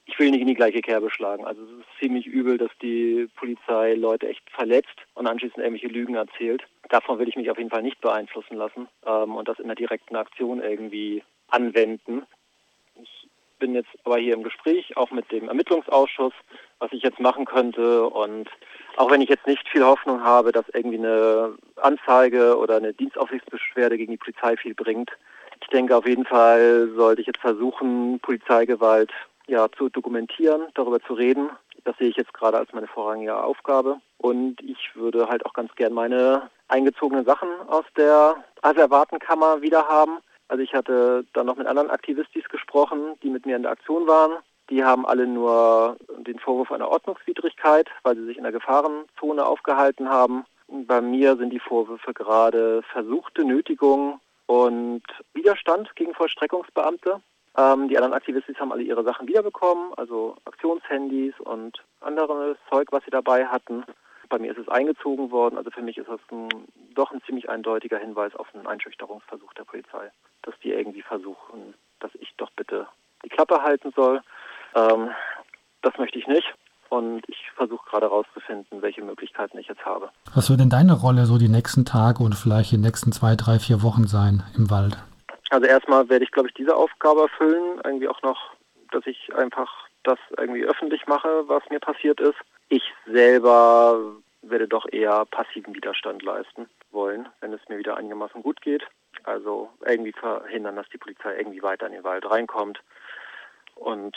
ich 0.05 0.19
will 0.19 0.31
nicht 0.31 0.41
in 0.41 0.47
die 0.47 0.55
gleiche 0.55 0.81
Kerbe 0.81 1.09
schlagen. 1.09 1.45
Also 1.45 1.61
es 1.63 1.69
ist 1.69 1.99
ziemlich 1.99 2.27
übel, 2.27 2.57
dass 2.57 2.71
die 2.81 3.29
Polizei 3.35 3.93
Leute 3.93 4.27
echt 4.27 4.49
verletzt 4.51 4.95
und 5.13 5.27
anschließend 5.27 5.59
irgendwelche 5.59 5.87
Lügen 5.87 6.15
erzählt. 6.15 6.63
Davon 6.89 7.19
will 7.19 7.29
ich 7.29 7.35
mich 7.35 7.49
auf 7.49 7.57
jeden 7.57 7.69
Fall 7.69 7.83
nicht 7.83 8.01
beeinflussen 8.01 8.57
lassen 8.57 8.87
ähm, 9.05 9.35
und 9.35 9.47
das 9.47 9.59
in 9.59 9.67
der 9.67 9.75
direkten 9.75 10.15
Aktion 10.15 10.61
irgendwie 10.61 11.23
anwenden. 11.47 12.23
Ich 13.61 13.67
bin 13.67 13.75
jetzt 13.75 13.91
aber 14.05 14.17
hier 14.17 14.33
im 14.33 14.41
Gespräch, 14.41 14.97
auch 14.97 15.11
mit 15.11 15.31
dem 15.31 15.47
Ermittlungsausschuss, 15.47 16.33
was 16.79 16.91
ich 16.93 17.03
jetzt 17.03 17.19
machen 17.19 17.45
könnte. 17.45 18.07
Und 18.07 18.49
auch 18.97 19.11
wenn 19.11 19.21
ich 19.21 19.29
jetzt 19.29 19.45
nicht 19.45 19.69
viel 19.69 19.85
Hoffnung 19.85 20.23
habe, 20.23 20.51
dass 20.51 20.65
irgendwie 20.73 20.97
eine 20.97 21.53
Anzeige 21.75 22.57
oder 22.57 22.77
eine 22.77 22.91
Dienstaufsichtsbeschwerde 22.91 23.97
gegen 23.97 24.13
die 24.13 24.17
Polizei 24.17 24.57
viel 24.57 24.73
bringt, 24.73 25.11
ich 25.61 25.67
denke 25.67 25.95
auf 25.95 26.07
jeden 26.07 26.25
Fall 26.25 26.89
sollte 26.95 27.21
ich 27.21 27.27
jetzt 27.27 27.39
versuchen, 27.39 28.19
Polizeigewalt 28.21 29.11
ja, 29.45 29.69
zu 29.77 29.89
dokumentieren, 29.89 30.63
darüber 30.73 30.99
zu 30.99 31.13
reden. 31.13 31.51
Das 31.83 31.95
sehe 31.99 32.09
ich 32.09 32.17
jetzt 32.17 32.33
gerade 32.33 32.57
als 32.57 32.73
meine 32.73 32.87
vorrangige 32.87 33.43
Aufgabe. 33.43 33.97
Und 34.17 34.59
ich 34.63 34.95
würde 34.95 35.27
halt 35.29 35.45
auch 35.45 35.53
ganz 35.53 35.75
gern 35.75 35.93
meine 35.93 36.49
eingezogenen 36.67 37.25
Sachen 37.25 37.49
aus 37.67 37.85
der 37.95 38.43
Asservatenkammer 38.63 39.61
wieder 39.61 39.87
haben. 39.87 40.17
Also 40.51 40.63
ich 40.63 40.73
hatte 40.73 41.25
dann 41.31 41.45
noch 41.45 41.55
mit 41.55 41.65
anderen 41.65 41.89
Aktivistis 41.89 42.49
gesprochen, 42.49 43.13
die 43.23 43.29
mit 43.29 43.45
mir 43.45 43.55
in 43.55 43.61
der 43.61 43.71
Aktion 43.71 44.05
waren. 44.05 44.33
Die 44.69 44.83
haben 44.83 45.05
alle 45.05 45.25
nur 45.25 45.95
den 46.27 46.39
Vorwurf 46.39 46.73
einer 46.73 46.89
Ordnungswidrigkeit, 46.89 47.87
weil 48.03 48.17
sie 48.17 48.25
sich 48.25 48.35
in 48.35 48.43
der 48.43 48.51
Gefahrenzone 48.51 49.45
aufgehalten 49.45 50.09
haben. 50.09 50.43
Bei 50.67 50.99
mir 50.99 51.37
sind 51.37 51.51
die 51.51 51.61
Vorwürfe 51.61 52.13
gerade 52.13 52.83
versuchte 52.91 53.45
Nötigung 53.45 54.19
und 54.45 55.03
Widerstand 55.33 55.95
gegen 55.95 56.13
Vollstreckungsbeamte. 56.13 57.21
Ähm, 57.57 57.87
die 57.87 57.95
anderen 57.95 58.13
Aktivistis 58.13 58.59
haben 58.59 58.73
alle 58.73 58.83
ihre 58.83 59.05
Sachen 59.05 59.29
wiederbekommen, 59.29 59.93
also 59.95 60.35
Aktionshandys 60.43 61.39
und 61.39 61.81
anderes 62.01 62.57
Zeug, 62.69 62.89
was 62.91 63.05
sie 63.05 63.11
dabei 63.11 63.45
hatten. 63.45 63.85
Bei 64.31 64.39
mir 64.39 64.51
ist 64.51 64.59
es 64.59 64.69
eingezogen 64.69 65.29
worden. 65.29 65.57
Also 65.57 65.71
für 65.71 65.81
mich 65.81 65.97
ist 65.97 66.07
das 66.07 66.21
ein, 66.31 66.47
doch 66.95 67.11
ein 67.11 67.21
ziemlich 67.25 67.49
eindeutiger 67.49 67.97
Hinweis 67.97 68.33
auf 68.33 68.47
einen 68.55 68.65
Einschüchterungsversuch 68.65 69.53
der 69.55 69.65
Polizei, 69.65 70.09
dass 70.43 70.57
die 70.63 70.71
irgendwie 70.71 71.01
versuchen, 71.01 71.73
dass 71.99 72.11
ich 72.15 72.33
doch 72.37 72.49
bitte 72.51 72.87
die 73.25 73.29
Klappe 73.29 73.61
halten 73.61 73.91
soll. 73.93 74.21
Ähm, 74.73 75.09
das 75.81 75.97
möchte 75.97 76.17
ich 76.17 76.27
nicht. 76.27 76.47
Und 76.87 77.27
ich 77.27 77.51
versuche 77.55 77.89
gerade 77.89 78.05
herauszufinden, 78.05 78.81
welche 78.81 79.01
Möglichkeiten 79.01 79.57
ich 79.57 79.67
jetzt 79.67 79.85
habe. 79.85 80.09
Was 80.33 80.49
wird 80.49 80.61
denn 80.61 80.69
deine 80.69 80.93
Rolle 80.93 81.25
so 81.25 81.37
die 81.37 81.49
nächsten 81.49 81.83
Tage 81.83 82.23
und 82.23 82.33
vielleicht 82.33 82.71
die 82.71 82.77
nächsten 82.77 83.11
zwei, 83.11 83.35
drei, 83.35 83.59
vier 83.59 83.83
Wochen 83.83 84.07
sein 84.07 84.43
im 84.55 84.71
Wald? 84.71 84.97
Also 85.49 85.67
erstmal 85.67 86.07
werde 86.07 86.23
ich, 86.23 86.31
glaube 86.31 86.47
ich, 86.47 86.53
diese 86.53 86.77
Aufgabe 86.77 87.23
erfüllen. 87.23 87.81
Irgendwie 87.83 88.07
auch 88.07 88.21
noch, 88.21 88.39
dass 88.91 89.05
ich 89.05 89.35
einfach 89.35 89.69
das 90.03 90.19
irgendwie 90.37 90.63
öffentlich 90.63 91.05
mache, 91.05 91.27
was 91.47 91.63
mir 91.69 91.81
passiert 91.81 92.21
ist. 92.21 92.37
Ich 92.71 92.93
selber 93.05 93.99
werde 94.41 94.65
doch 94.65 94.85
eher 94.89 95.25
passiven 95.25 95.75
Widerstand 95.75 96.23
leisten 96.23 96.69
wollen, 96.91 97.27
wenn 97.41 97.51
es 97.51 97.59
mir 97.67 97.77
wieder 97.77 97.97
einigermaßen 97.97 98.41
gut 98.41 98.61
geht. 98.61 98.87
Also 99.23 99.69
irgendwie 99.85 100.13
verhindern, 100.13 100.77
dass 100.77 100.87
die 100.87 100.97
Polizei 100.97 101.35
irgendwie 101.35 101.61
weiter 101.61 101.85
in 101.87 101.91
den 101.91 102.05
Wald 102.05 102.31
reinkommt 102.31 102.81
und 103.75 104.15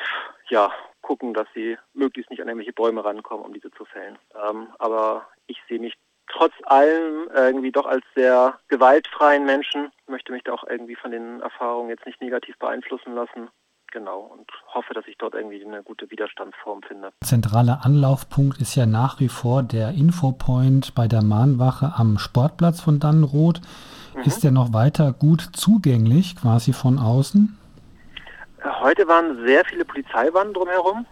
ja, 0.51 0.73
gucken, 1.03 1.35
dass 1.35 1.49
sie 1.53 1.77
möglichst 1.95 2.31
nicht 2.31 2.41
an 2.41 2.47
irgendwelche 2.47 2.73
Bäume 2.73 3.05
rankommen, 3.05 3.45
um 3.45 3.53
diese 3.53 3.73
zu 3.73 3.85
fällen. 3.87 4.17
Ähm, 4.41 4.69
aber 4.79 5.27
ich 5.49 5.61
sehe 5.69 5.81
mich 5.81 5.95
trotz 6.29 6.55
allem 6.63 7.29
irgendwie 7.35 7.73
doch 7.73 7.87
als 7.87 8.05
sehr 8.15 8.61
gewaltfreien 8.69 9.45
Menschen, 9.45 9.91
möchte 10.07 10.31
mich 10.31 10.45
da 10.45 10.53
auch 10.53 10.65
irgendwie 10.69 10.95
von 10.95 11.11
den 11.11 11.41
Erfahrungen 11.41 11.91
jetzt 11.91 12.07
nicht 12.07 12.21
negativ 12.21 12.57
beeinflussen 12.61 13.17
lassen. 13.17 13.51
Genau, 13.95 14.23
und 14.23 14.51
hoffe, 14.75 14.93
dass 14.93 15.07
ich 15.07 15.17
dort 15.19 15.35
irgendwie 15.35 15.65
eine 15.65 15.85
gute 15.85 16.11
Widerstandsform 16.11 16.83
finde. 16.83 17.13
Zentraler 17.21 17.85
Anlaufpunkt 17.85 18.61
ist 18.61 18.75
ja 18.75 18.87
nach 18.87 19.21
wie 19.21 19.29
vor 19.29 19.63
der 19.63 19.91
Infopoint 19.91 20.97
bei 20.97 21.07
der 21.07 21.23
Mahnwache 21.23 21.93
am 21.95 22.19
Sportplatz 22.19 22.81
von 22.81 22.99
Dannenroth. 22.99 23.61
Mhm. 24.17 24.23
Ist 24.23 24.43
der 24.43 24.51
noch 24.51 24.73
weiter 24.73 25.13
gut 25.13 25.43
zugänglich, 25.53 26.35
quasi 26.35 26.73
von 26.73 26.99
außen? 26.99 27.57
Heute 28.81 29.07
waren 29.07 29.47
sehr 29.47 29.65
viele 29.65 29.85
Polizeiwannen 29.85 30.55
drumherum, 30.55 31.07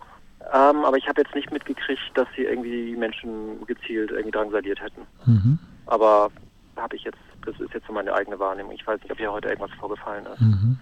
ähm, 0.52 0.84
aber 0.84 0.96
ich 0.96 1.06
habe 1.06 1.22
jetzt 1.22 1.36
nicht 1.36 1.52
mitgekriegt, 1.52 2.02
dass 2.14 2.26
sie 2.34 2.42
irgendwie 2.42 2.86
die 2.86 2.96
Menschen 2.96 3.64
gezielt 3.64 4.10
irgendwie 4.10 4.32
drangsaliert 4.32 4.82
hätten. 4.82 5.06
Mhm. 5.24 5.60
Aber 5.86 6.32
habe 6.76 6.96
ich 6.96 7.04
jetzt, 7.04 7.20
das 7.46 7.54
ist 7.60 7.72
jetzt 7.74 7.86
so 7.86 7.92
meine 7.92 8.12
eigene 8.12 8.40
Wahrnehmung. 8.40 8.72
Ich 8.72 8.84
weiß 8.84 9.00
nicht, 9.02 9.12
ob 9.12 9.18
hier 9.18 9.30
heute 9.30 9.50
irgendwas 9.50 9.78
vorgefallen 9.78 10.26
ist. 10.26 10.40
Mhm. 10.40 10.80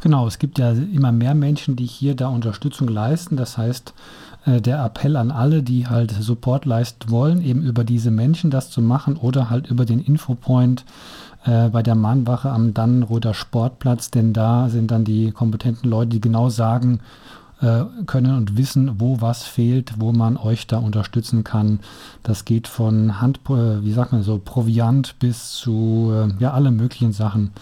Genau, 0.00 0.26
es 0.28 0.38
gibt 0.38 0.58
ja 0.58 0.70
immer 0.70 1.10
mehr 1.10 1.34
Menschen, 1.34 1.74
die 1.74 1.86
hier 1.86 2.14
da 2.14 2.28
Unterstützung 2.28 2.86
leisten. 2.86 3.36
Das 3.36 3.58
heißt, 3.58 3.94
äh, 4.46 4.60
der 4.60 4.84
Appell 4.84 5.16
an 5.16 5.30
alle, 5.30 5.62
die 5.62 5.88
halt 5.88 6.12
Support 6.12 6.64
leisten 6.64 7.10
wollen, 7.10 7.42
eben 7.42 7.62
über 7.62 7.84
diese 7.84 8.10
Menschen 8.10 8.50
das 8.50 8.70
zu 8.70 8.80
machen 8.80 9.16
oder 9.16 9.50
halt 9.50 9.68
über 9.68 9.84
den 9.84 10.00
Infopoint 10.00 10.84
äh, 11.44 11.68
bei 11.68 11.82
der 11.82 11.96
Mahnwache 11.96 12.50
am 12.50 12.74
Dannenroder 12.74 13.34
Sportplatz, 13.34 14.10
denn 14.10 14.32
da 14.32 14.68
sind 14.68 14.90
dann 14.90 15.04
die 15.04 15.32
kompetenten 15.32 15.90
Leute, 15.90 16.10
die 16.10 16.20
genau 16.20 16.48
sagen 16.48 17.00
können 18.06 18.36
und 18.36 18.56
wissen, 18.56 19.00
wo 19.00 19.20
was 19.20 19.46
fehlt, 19.46 19.94
wo 19.98 20.12
man 20.12 20.36
euch 20.36 20.66
da 20.66 20.78
unterstützen 20.78 21.42
kann. 21.42 21.80
Das 22.22 22.44
geht 22.44 22.68
von 22.68 23.20
Hand, 23.20 23.40
äh, 23.48 23.82
wie 23.82 23.92
sagt 23.92 24.12
man 24.12 24.22
so, 24.22 24.38
Proviant 24.38 25.18
bis 25.18 25.54
zu 25.54 26.12
äh, 26.12 26.42
ja 26.42 26.52
alle 26.52 26.70
möglichen 26.70 27.12
Sachen. 27.12 27.52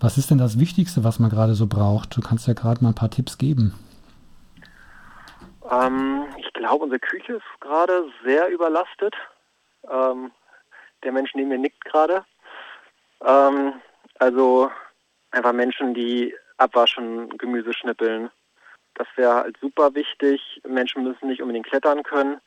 Was 0.00 0.18
ist 0.18 0.30
denn 0.30 0.38
das 0.38 0.58
Wichtigste, 0.58 1.04
was 1.04 1.20
man 1.20 1.30
gerade 1.30 1.54
so 1.54 1.66
braucht? 1.66 2.16
Du 2.16 2.20
kannst 2.20 2.48
ja 2.48 2.54
gerade 2.54 2.82
mal 2.82 2.90
ein 2.90 2.94
paar 2.96 3.10
Tipps 3.10 3.38
geben. 3.38 3.74
Ähm, 5.70 6.24
ich 6.36 6.52
glaube, 6.52 6.84
unsere 6.84 7.00
Küche 7.00 7.34
ist 7.34 7.60
gerade 7.60 8.06
sehr 8.24 8.50
überlastet. 8.50 9.14
Ähm, 9.90 10.32
der 11.04 11.12
Mensch 11.12 11.30
neben 11.34 11.50
mir 11.50 11.58
nickt 11.58 11.84
gerade. 11.84 12.24
Ähm, 13.24 13.74
also 14.18 14.70
einfach 15.30 15.52
Menschen, 15.52 15.94
die 15.94 16.34
abwaschen, 16.56 17.36
Gemüse 17.38 17.72
schnippeln. 17.72 18.30
Das 18.94 19.06
wäre 19.16 19.34
halt 19.34 19.56
super 19.60 19.94
wichtig. 19.94 20.60
Menschen 20.66 21.04
müssen 21.04 21.28
nicht 21.28 21.42
unbedingt 21.42 21.66
klettern 21.66 22.02
können, 22.02 22.40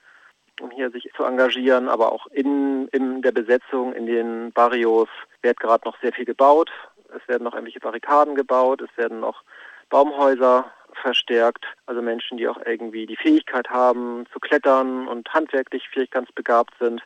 um 0.61 0.71
hier 0.71 0.89
sich 0.91 1.09
zu 1.15 1.23
engagieren, 1.23 1.89
aber 1.89 2.11
auch 2.11 2.27
in, 2.27 2.87
in 2.89 3.21
der 3.21 3.31
Besetzung, 3.31 3.93
in 3.93 4.05
den 4.05 4.51
Barrios 4.53 5.09
wird 5.41 5.59
gerade 5.59 5.87
noch 5.87 5.99
sehr 6.01 6.13
viel 6.13 6.25
gebaut. 6.25 6.71
Es 7.15 7.27
werden 7.27 7.43
noch 7.43 7.53
irgendwelche 7.53 7.79
Barrikaden 7.79 8.35
gebaut, 8.35 8.81
es 8.81 8.97
werden 8.97 9.19
noch 9.19 9.43
Baumhäuser 9.89 10.71
verstärkt. 10.93 11.65
Also 11.85 12.01
Menschen, 12.01 12.37
die 12.37 12.47
auch 12.47 12.59
irgendwie 12.65 13.05
die 13.05 13.15
Fähigkeit 13.15 13.69
haben 13.69 14.25
zu 14.33 14.39
klettern 14.39 15.07
und 15.07 15.31
handwerklich 15.33 15.87
vielleicht 15.89 16.11
ganz 16.11 16.31
begabt 16.31 16.73
sind 16.79 17.01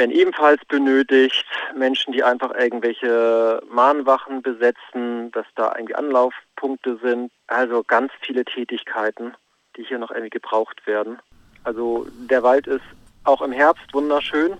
werden 0.00 0.12
ebenfalls 0.12 0.64
benötigt. 0.64 1.44
Menschen, 1.76 2.14
die 2.14 2.24
einfach 2.24 2.54
irgendwelche 2.54 3.62
Mahnwachen 3.70 4.40
besetzen, 4.40 5.30
dass 5.32 5.44
da 5.56 5.74
irgendwie 5.76 5.94
Anlaufpunkte 5.94 6.98
sind. 7.02 7.30
Also 7.48 7.82
ganz 7.82 8.10
viele 8.22 8.46
Tätigkeiten, 8.46 9.34
die 9.76 9.84
hier 9.84 9.98
noch 9.98 10.10
irgendwie 10.10 10.30
gebraucht 10.30 10.86
werden. 10.86 11.18
Also 11.64 12.06
der 12.30 12.42
Wald 12.42 12.66
ist 12.66 12.84
auch 13.24 13.42
im 13.42 13.52
Herbst 13.52 13.92
wunderschön. 13.92 14.56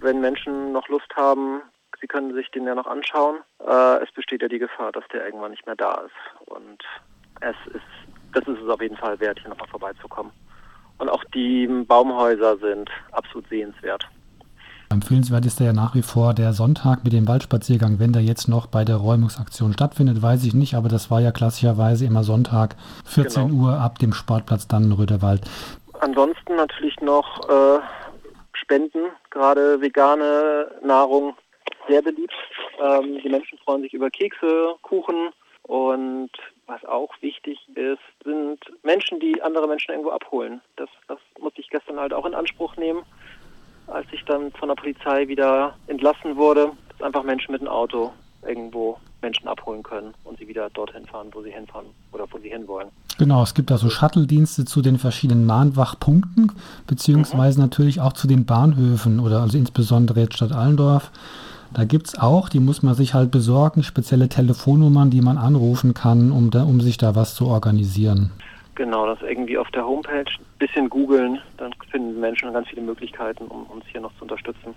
Wenn 0.00 0.20
Menschen 0.20 0.72
noch 0.72 0.88
Lust 0.88 1.14
haben, 1.14 1.62
sie 2.00 2.08
können 2.08 2.34
sich 2.34 2.50
den 2.50 2.66
ja 2.66 2.74
noch 2.74 2.88
anschauen. 2.88 3.36
Äh, 3.64 4.02
es 4.02 4.10
besteht 4.10 4.42
ja 4.42 4.48
die 4.48 4.58
Gefahr, 4.58 4.90
dass 4.90 5.06
der 5.12 5.24
irgendwann 5.24 5.52
nicht 5.52 5.64
mehr 5.64 5.76
da 5.76 6.02
ist. 6.04 6.48
Und 6.48 6.82
es 7.40 7.54
ist, 7.72 8.34
das 8.34 8.48
ist 8.48 8.60
es 8.60 8.68
auf 8.68 8.82
jeden 8.82 8.96
Fall 8.96 9.20
wert, 9.20 9.38
hier 9.38 9.50
nochmal 9.50 9.68
vorbeizukommen. 9.68 10.32
Und 10.98 11.08
auch 11.08 11.22
die 11.32 11.68
Baumhäuser 11.68 12.56
sind 12.56 12.90
absolut 13.12 13.48
sehenswert. 13.48 14.08
Empfehlenswert 14.92 15.44
ist 15.46 15.60
ja 15.60 15.72
nach 15.72 15.94
wie 15.94 16.02
vor 16.02 16.34
der 16.34 16.52
Sonntag 16.52 17.04
mit 17.04 17.12
dem 17.12 17.26
Waldspaziergang. 17.26 17.98
Wenn 17.98 18.12
der 18.12 18.22
jetzt 18.22 18.48
noch 18.48 18.66
bei 18.66 18.84
der 18.84 18.96
Räumungsaktion 18.96 19.72
stattfindet, 19.72 20.22
weiß 20.22 20.44
ich 20.44 20.54
nicht, 20.54 20.74
aber 20.74 20.88
das 20.88 21.10
war 21.10 21.20
ja 21.20 21.32
klassischerweise 21.32 22.04
immer 22.04 22.22
Sonntag, 22.22 22.76
14 23.06 23.48
genau. 23.48 23.64
Uhr 23.64 23.80
ab 23.80 23.98
dem 23.98 24.12
Sportplatz 24.12 24.68
Dannenröderwald. 24.68 25.42
Ansonsten 26.00 26.56
natürlich 26.56 27.00
noch 27.00 27.48
äh, 27.48 27.80
Spenden, 28.52 29.10
gerade 29.30 29.80
vegane 29.80 30.70
Nahrung, 30.84 31.34
sehr 31.88 32.02
beliebt. 32.02 32.34
Ähm, 32.80 33.18
die 33.22 33.28
Menschen 33.28 33.58
freuen 33.58 33.82
sich 33.82 33.94
über 33.94 34.10
Kekse, 34.10 34.74
Kuchen 34.82 35.30
und 35.62 36.30
was 36.66 36.84
auch 36.84 37.10
wichtig 37.20 37.58
ist, 37.74 37.98
sind 38.24 38.58
Menschen, 38.82 39.20
die 39.20 39.42
andere 39.42 39.66
Menschen 39.66 39.90
irgendwo 39.90 40.10
abholen. 40.10 40.60
Das, 40.76 40.88
das 41.08 41.18
musste 41.40 41.60
ich 41.60 41.70
gestern 41.70 41.98
halt 41.98 42.12
auch 42.12 42.26
in 42.26 42.34
Anspruch 42.34 42.76
nehmen 42.76 43.02
als 43.92 44.06
ich 44.12 44.24
dann 44.24 44.50
von 44.52 44.68
der 44.68 44.74
Polizei 44.74 45.28
wieder 45.28 45.74
entlassen 45.86 46.36
wurde, 46.36 46.72
dass 46.90 47.06
einfach 47.06 47.22
Menschen 47.22 47.52
mit 47.52 47.60
dem 47.60 47.68
Auto 47.68 48.12
irgendwo 48.46 48.98
Menschen 49.22 49.46
abholen 49.46 49.82
können 49.82 50.14
und 50.24 50.38
sie 50.38 50.48
wieder 50.48 50.68
dorthin 50.70 51.06
fahren, 51.06 51.28
wo 51.32 51.42
sie 51.42 51.52
hinfahren 51.52 51.86
oder 52.12 52.26
wo 52.30 52.38
sie 52.38 52.48
hinwollen. 52.48 52.88
Genau, 53.18 53.42
es 53.42 53.54
gibt 53.54 53.70
also 53.70 53.88
Shuttle-Dienste 53.88 54.64
zu 54.64 54.82
den 54.82 54.98
verschiedenen 54.98 55.46
Mahnwachpunkten, 55.46 56.52
beziehungsweise 56.86 57.58
mhm. 57.58 57.66
natürlich 57.66 58.00
auch 58.00 58.14
zu 58.14 58.26
den 58.26 58.44
Bahnhöfen 58.44 59.20
oder 59.20 59.40
also 59.40 59.56
insbesondere 59.56 60.20
jetzt 60.20 60.34
Stadt 60.34 60.52
Allendorf. 60.52 61.10
Da 61.72 61.84
gibt 61.84 62.08
es 62.08 62.18
auch, 62.18 62.48
die 62.48 62.60
muss 62.60 62.82
man 62.82 62.94
sich 62.94 63.14
halt 63.14 63.30
besorgen, 63.30 63.82
spezielle 63.82 64.28
Telefonnummern, 64.28 65.10
die 65.10 65.22
man 65.22 65.38
anrufen 65.38 65.94
kann, 65.94 66.30
um, 66.30 66.50
da, 66.50 66.64
um 66.64 66.80
sich 66.80 66.98
da 66.98 67.14
was 67.14 67.34
zu 67.34 67.46
organisieren. 67.46 68.30
Genau, 68.74 69.06
das 69.06 69.20
irgendwie 69.22 69.58
auf 69.58 69.70
der 69.70 69.86
Homepage 69.86 70.24
ein 70.24 70.58
bisschen 70.58 70.88
googeln, 70.88 71.38
dann 71.58 71.74
finden 71.90 72.18
Menschen 72.20 72.52
ganz 72.52 72.68
viele 72.68 72.82
Möglichkeiten, 72.82 73.44
um 73.44 73.64
uns 73.64 73.84
hier 73.86 74.00
noch 74.00 74.14
zu 74.16 74.22
unterstützen. 74.22 74.74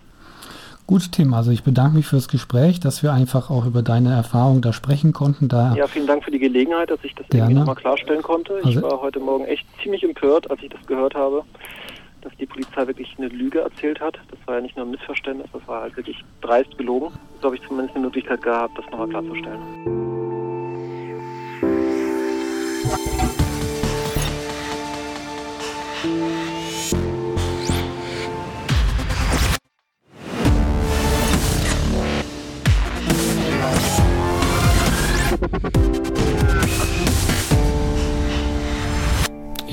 Gut, 0.88 1.13
Tim, 1.13 1.34
also 1.34 1.49
ich 1.49 1.63
bedanke 1.63 1.95
mich 1.95 2.05
fürs 2.05 2.27
Gespräch, 2.27 2.79
dass 2.79 3.01
wir 3.01 3.12
einfach 3.12 3.49
auch 3.49 3.65
über 3.65 3.81
deine 3.81 4.13
Erfahrung 4.13 4.62
da 4.62 4.71
sprechen 4.71 5.13
konnten. 5.13 5.47
Da 5.47 5.73
ja, 5.75 5.88
vielen 5.88 6.05
Dank 6.05 6.23
für 6.23 6.29
die 6.29 6.38
Gelegenheit, 6.38 6.91
dass 6.91 7.03
ich 7.03 7.15
das 7.15 7.27
gerne. 7.27 7.45
irgendwie 7.45 7.60
nochmal 7.60 7.75
klarstellen 7.75 8.21
konnte. 8.21 8.60
Ich 8.60 8.77
also, 8.77 8.84
war 8.84 9.01
heute 9.01 9.19
Morgen 9.19 9.45
echt 9.45 9.65
ziemlich 9.81 10.03
empört, 10.03 10.49
als 10.51 10.62
ich 10.62 10.69
das 10.69 10.86
gehört 10.86 11.15
habe, 11.15 11.43
dass 12.21 12.36
die 12.38 12.45
Polizei 12.45 12.86
wirklich 12.86 13.15
eine 13.17 13.29
Lüge 13.29 13.62
erzählt 13.62 13.99
hat. 13.99 14.19
Das 14.29 14.39
war 14.45 14.55
ja 14.55 14.62
nicht 14.62 14.75
nur 14.75 14.86
ein 14.86 14.91
Missverständnis, 14.91 15.47
das 15.53 15.67
war 15.67 15.81
halt 15.81 15.97
wirklich 15.97 16.23
dreist 16.41 16.77
gelogen. 16.77 17.12
So 17.41 17.45
habe 17.45 17.55
ich 17.55 17.63
zumindest 17.67 17.95
eine 17.95 18.05
Möglichkeit 18.05 18.43
gehabt, 18.43 18.77
das 18.77 18.86
nochmal 18.91 19.08
klarzustellen. 19.08 20.05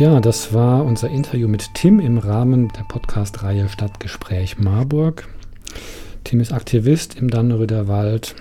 Ja, 0.03 0.19
das 0.19 0.53
war 0.53 0.85
unser 0.85 1.11
Interview 1.11 1.47
mit 1.47 1.75
Tim 1.75 2.01
im 2.01 2.19
Rahmen 2.19 2.73
der 2.77 2.83
Podcast-Reihe 2.83 3.69
Stadtgespräch 3.69 4.59
Marburg. 4.59 5.29
Tim 6.25 6.41
ist 6.41 6.53
Aktivist 6.53 7.17
im 7.17 7.31
Dannröder 7.31 7.87
Wald, 7.87 8.35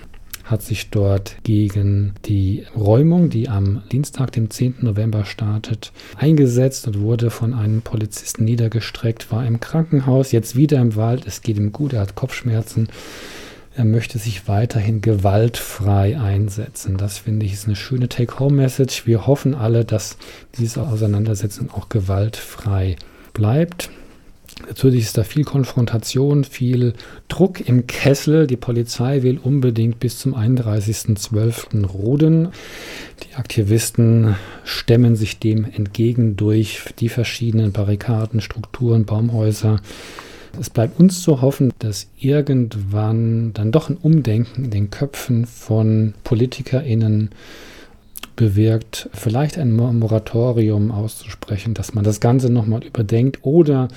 hat 0.43 0.63
sich 0.63 0.89
dort 0.89 1.36
gegen 1.43 2.15
die 2.26 2.65
Räumung, 2.76 3.30
die 3.30 3.47
am 3.47 3.84
Dienstag, 3.91 4.32
dem 4.32 4.50
10. 4.50 4.78
November 4.82 5.24
startet, 5.24 5.91
eingesetzt 6.17 6.88
und 6.88 7.00
wurde 7.00 7.30
von 7.30 7.54
einem 7.54 7.84
Polizisten 7.84 8.43
niedergestreckt, 8.43 9.32
war 9.32 9.45
im 9.45 9.60
Krankenhaus, 9.60 10.32
jetzt 10.32 10.56
wieder 10.56 10.82
im 10.82 10.95
Wald, 10.95 11.28
es 11.28 11.43
geht 11.43 11.58
ihm 11.58 11.71
gut, 11.71 11.93
er 11.93 12.02
hat 12.02 12.15
Kopfschmerzen. 12.15 12.89
Er 13.74 13.86
möchte 13.86 14.20
sich 14.20 14.50
weiterhin 14.50 15.00
gewaltfrei 15.00 16.20
einsetzen. 16.20 16.98
Das 16.98 17.20
finde 17.20 17.46
ich 17.46 17.54
ist 17.54 17.68
eine 17.68 17.78
schöne 17.78 18.10
Take-Home-Message. 18.10 19.08
Wir 19.08 19.28
hoffen 19.28 19.56
alle, 19.56 19.86
dass 19.86 20.18
diese 20.58 20.82
Auseinandersetzung 20.86 21.72
auch 21.72 21.88
gewaltfrei 21.88 22.98
bleibt. 23.34 23.90
Natürlich 24.68 25.06
ist 25.06 25.18
da 25.18 25.24
viel 25.24 25.46
Konfrontation, 25.46 26.44
viel 26.44 26.94
Druck 27.30 27.62
im 27.68 27.88
Kessel. 27.88 28.46
Die 28.46 28.58
Polizei 28.58 29.24
will 29.24 29.40
unbedingt 29.42 30.00
bis 30.00 30.20
zum 30.20 30.36
31.12. 30.36 31.86
roden. 31.86 32.50
Die 33.24 33.36
Aktivisten 33.36 34.36
stemmen 34.66 35.16
sich 35.16 35.40
dem 35.40 35.64
entgegen 35.66 36.36
durch 36.36 36.82
die 37.00 37.10
verschiedenen 37.10 37.72
Barrikaden, 37.72 38.42
Strukturen, 38.42 39.06
Baumhäuser. 39.06 39.80
Es 40.60 40.70
bleibt 40.70 41.00
uns 41.00 41.22
zu 41.22 41.42
hoffen, 41.42 41.72
dass 41.80 42.08
irgendwann 42.18 43.54
dann 43.54 43.72
doch 43.72 43.90
ein 43.90 43.98
Umdenken 43.98 44.66
in 44.66 44.72
den 44.72 44.90
Köpfen 44.90 45.46
von 45.46 46.14
PolitikerInnen 46.24 47.30
bewirkt, 48.36 49.10
vielleicht 49.14 49.58
ein 49.58 49.72
Moratorium 49.72 50.92
auszusprechen, 50.92 51.74
dass 51.74 51.94
man 51.94 52.04
das 52.04 52.20
Ganze 52.20 52.52
nochmal 52.52 52.84
überdenkt 52.84 53.40
oder 53.44 53.88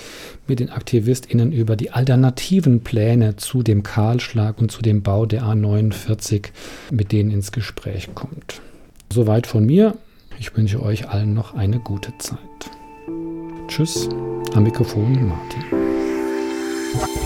mit 0.47 0.61
den 0.61 0.71
AktivistInnen 0.71 1.53
über 1.53 1.77
die 1.77 1.93
alternativen 1.93 2.81
Pläne 2.81 3.37
zu 3.37 3.63
dem 3.63 3.83
Kahlschlag 3.83 4.61
und 4.61 4.71
zu 4.71 4.83
dem 4.83 5.03
Bau 5.03 5.25
der 5.27 5.45
A49 5.45 6.49
mit 6.91 7.13
denen 7.13 7.31
ins 7.31 7.53
Gespräch 7.53 8.15
kommt. 8.15 8.61
Soweit 9.11 9.47
von 9.47 9.65
mir. 9.65 9.97
Ich 10.39 10.57
wünsche 10.57 10.83
euch 10.83 11.09
allen 11.09 11.33
noch 11.33 11.55
eine 11.55 11.79
gute 11.79 12.13
Zeit. 12.19 12.39
Tschüss, 13.69 14.09
am 14.55 14.65
Mikrofon 14.65 15.29
Martin. 15.29 15.84
Bye. 16.95 17.24